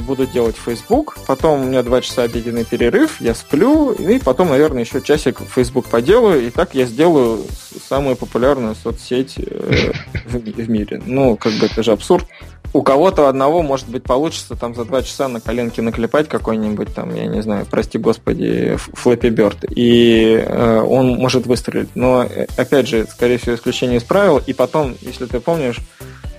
[0.01, 4.85] буду делать Facebook, потом у меня два часа обеденный перерыв, я сплю, и потом, наверное,
[4.85, 7.45] еще часик Facebook поделаю, и так я сделаю
[7.89, 9.93] самую популярную соцсеть э,
[10.26, 11.03] в мире.
[11.05, 12.26] Ну, как бы это же абсурд.
[12.72, 17.14] У кого-то одного, может быть, получится там за два часа на коленке наклепать какой-нибудь там,
[17.14, 21.89] я не знаю, прости господи, Flappy Bird, и э, он может выстрелить.
[21.97, 25.81] Но, э, опять же, скорее всего, исключение из правил, и потом, если ты помнишь,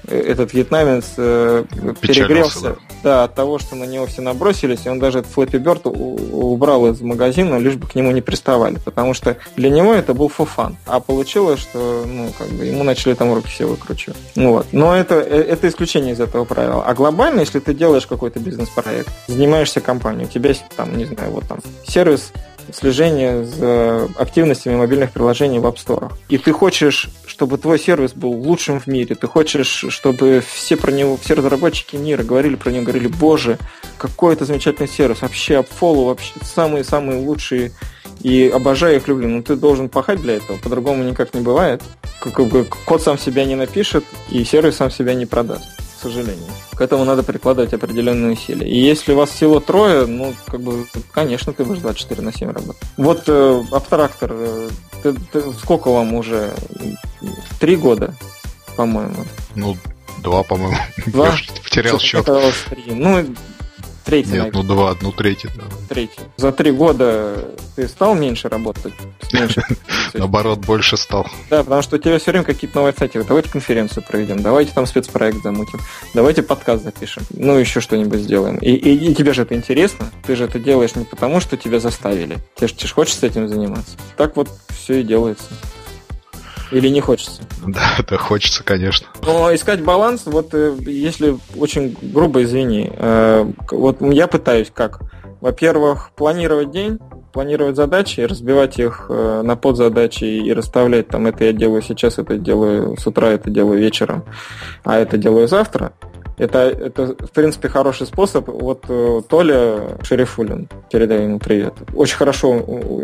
[0.07, 1.65] этот вьетнамец э,
[1.99, 2.75] перегрелся да.
[3.03, 6.87] Да, от того, что на него все набросились, и он даже этот Флэппи Бёрд убрал
[6.87, 10.77] из магазина, лишь бы к нему не приставали, потому что для него это был фуфан.
[10.85, 14.17] А получилось, что ну, как бы ему начали там руки все выкручивать.
[14.35, 14.67] Ну, вот.
[14.71, 16.83] Но это, э, это исключение из этого правила.
[16.85, 21.47] А глобально, если ты делаешь какой-то бизнес-проект, занимаешься компанией, у тебя там, не знаю, вот
[21.47, 22.31] там сервис
[22.73, 26.11] слежение за активностями мобильных приложений в App Store.
[26.29, 30.91] И ты хочешь, чтобы твой сервис был лучшим в мире, ты хочешь, чтобы все про
[30.91, 33.57] него, все разработчики мира говорили про него, говорили, боже,
[33.97, 37.71] какой это замечательный сервис, вообще AppFollow, вообще самые-самые лучшие
[38.21, 41.81] и обожаю их, люблю, но ты должен пахать для этого, по-другому никак не бывает.
[42.19, 45.63] Как бы код сам себя не напишет, и сервис сам себя не продаст
[46.01, 46.51] сожалению.
[46.75, 48.67] К этому надо прикладывать определенные усилия.
[48.67, 52.51] И если у вас всего трое, ну, как бы, конечно, ты будешь 24 на 7
[52.51, 52.81] работать.
[52.97, 54.69] Вот э, абстрактор, э,
[55.03, 56.53] ты, ты, сколько вам уже?
[57.59, 58.13] Три года,
[58.75, 59.25] по-моему.
[59.55, 59.77] Ну,
[60.21, 60.77] два, по-моему.
[61.07, 61.27] Два?
[61.27, 61.33] Я
[61.63, 62.27] потерял счет.
[62.87, 63.25] Ну,
[64.05, 65.63] Третий, Нет, ну два, ну третий, да.
[65.87, 66.21] Третий.
[66.37, 68.93] За три года ты стал меньше работать?
[69.31, 69.63] Меньше.
[70.13, 71.27] Наоборот, больше стал.
[71.49, 73.23] Да, потому что у тебя все время какие-то новые цели.
[73.27, 75.79] Давайте конференцию проведем, давайте там спецпроект замутим,
[76.13, 78.57] давайте подкаст запишем, ну еще что-нибудь сделаем.
[78.57, 81.79] И, и, и тебе же это интересно, ты же это делаешь не потому, что тебя
[81.79, 82.39] заставили.
[82.55, 83.97] Тебе же хочется этим заниматься.
[84.17, 85.45] Так вот все и делается.
[86.71, 87.41] Или не хочется?
[87.67, 89.07] Да, да, хочется, конечно.
[89.25, 95.01] Но искать баланс, вот э, если очень грубо, извини, э, вот я пытаюсь как?
[95.41, 96.99] Во-первых, планировать день,
[97.31, 102.37] планировать задачи, разбивать их э, на подзадачи и расставлять там это я делаю сейчас, это
[102.37, 104.23] делаю с утра, это делаю вечером,
[104.83, 105.93] а это делаю завтра.
[106.37, 108.47] Это, это, в принципе, хороший способ.
[108.47, 112.55] Вот э, Толя Шерифулин, передаю ему привет, очень хорошо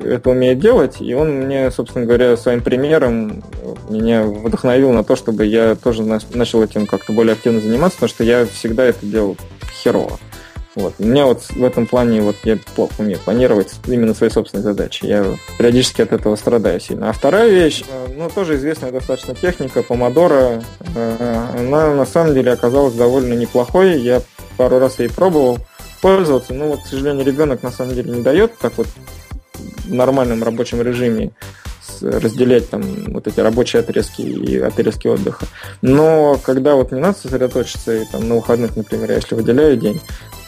[0.03, 3.43] это умеет делать, и он мне, собственно говоря, своим примером
[3.89, 8.23] меня вдохновил на то, чтобы я тоже начал этим как-то более активно заниматься, потому что
[8.23, 9.37] я всегда это делал
[9.83, 10.17] херово.
[10.77, 10.93] Вот.
[10.99, 15.05] У меня вот в этом плане вот я плохо умею планировать именно свои собственные задачи.
[15.05, 15.25] Я
[15.57, 17.09] периодически от этого страдаю сильно.
[17.09, 20.61] А вторая вещь, э, ну, тоже известная достаточно техника, помодора,
[20.95, 23.99] э, она на самом деле оказалась довольно неплохой.
[23.99, 24.21] Я
[24.55, 25.57] пару раз ей пробовал
[25.99, 28.85] пользоваться, но вот, к сожалению, ребенок на самом деле не дает так вот
[29.55, 31.31] в нормальном рабочем режиме
[32.01, 35.45] разделять там вот эти рабочие отрезки и отрезки отдыха.
[35.81, 40.01] Но когда вот не надо сосредоточиться и там на выходных, например, если выделяю день,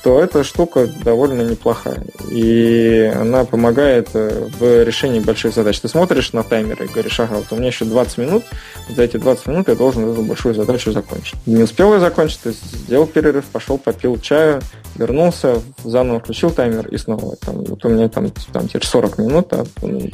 [0.03, 2.03] то эта штука довольно неплохая.
[2.29, 5.79] И она помогает э, в решении больших задач.
[5.79, 8.43] Ты смотришь на таймер и говоришь, ага, вот у меня еще 20 минут,
[8.89, 11.35] за эти 20 минут я должен эту большую задачу закончить.
[11.45, 14.61] Не успел я закончить, то есть сделал перерыв, пошел, попил чаю,
[14.99, 17.35] вернулся, заново включил таймер и снова.
[17.37, 19.65] Там, вот у меня там, там теперь 40 минут, а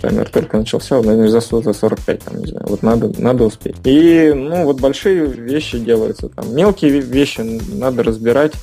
[0.01, 2.67] таймер только начался, наверное, за 45, там, не знаю.
[2.69, 3.75] Вот надо, надо успеть.
[3.83, 6.29] И, ну, вот большие вещи делаются.
[6.29, 7.41] Там, мелкие вещи
[7.73, 8.53] надо разбирать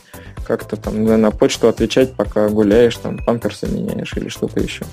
[0.46, 4.84] как-то там на почту отвечать, пока гуляешь, там памперсы меняешь или что-то еще.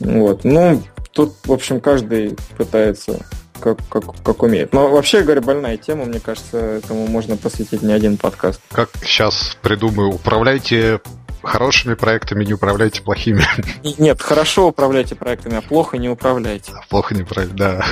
[0.00, 0.44] Вот.
[0.44, 3.18] Ну, тут, в общем, каждый пытается
[3.60, 4.72] как, как, как умеет.
[4.72, 8.60] Но вообще говоря, больная тема, мне кажется, этому можно посвятить не один подкаст.
[8.72, 11.00] Как сейчас придумаю, управляйте
[11.42, 13.44] хорошими проектами, не управляйте плохими.
[13.98, 16.72] Нет, хорошо управляйте проектами, а плохо не управляйте.
[16.74, 17.84] А плохо не управляйте, да.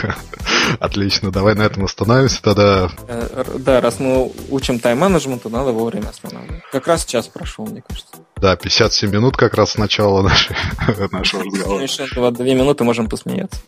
[0.81, 2.91] Отлично, давай на этом остановимся тогда.
[3.09, 6.63] Э, да, раз мы учим тайм-менеджменту, надо вовремя останавливать.
[6.71, 8.17] Как раз час прошел, мне кажется.
[8.37, 10.57] Да, 57 минут как раз с начала нашей,
[11.13, 11.83] нашего разговора.
[11.83, 13.61] Еще две минуты можем посмеяться.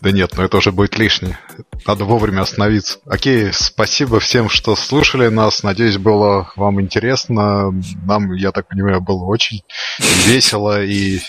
[0.00, 1.38] Да нет, но это уже будет лишнее.
[1.86, 2.98] Надо вовремя остановиться.
[3.06, 5.62] Окей, спасибо всем, что слушали нас.
[5.62, 7.72] Надеюсь, было вам интересно.
[8.06, 9.62] Нам, я так понимаю, было очень
[10.26, 11.20] весело и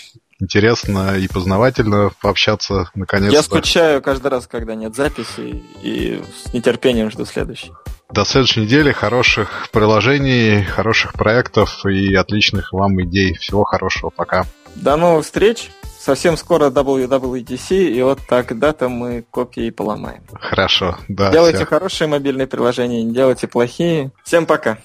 [0.42, 3.36] интересно и познавательно пообщаться наконец-то.
[3.36, 7.72] Я скучаю каждый раз, когда нет записи, и с нетерпением жду следующий.
[8.10, 8.92] До следующей недели.
[8.92, 13.34] Хороших приложений, хороших проектов и отличных вам идей.
[13.38, 14.10] Всего хорошего.
[14.10, 14.44] Пока.
[14.74, 15.70] До новых встреч.
[15.98, 20.24] совсем скоро WWDC, и вот тогда-то мы копии поломаем.
[20.34, 21.30] Хорошо, да.
[21.30, 21.66] Делайте все.
[21.66, 24.10] хорошие мобильные приложения, не делайте плохие.
[24.24, 24.78] Всем пока.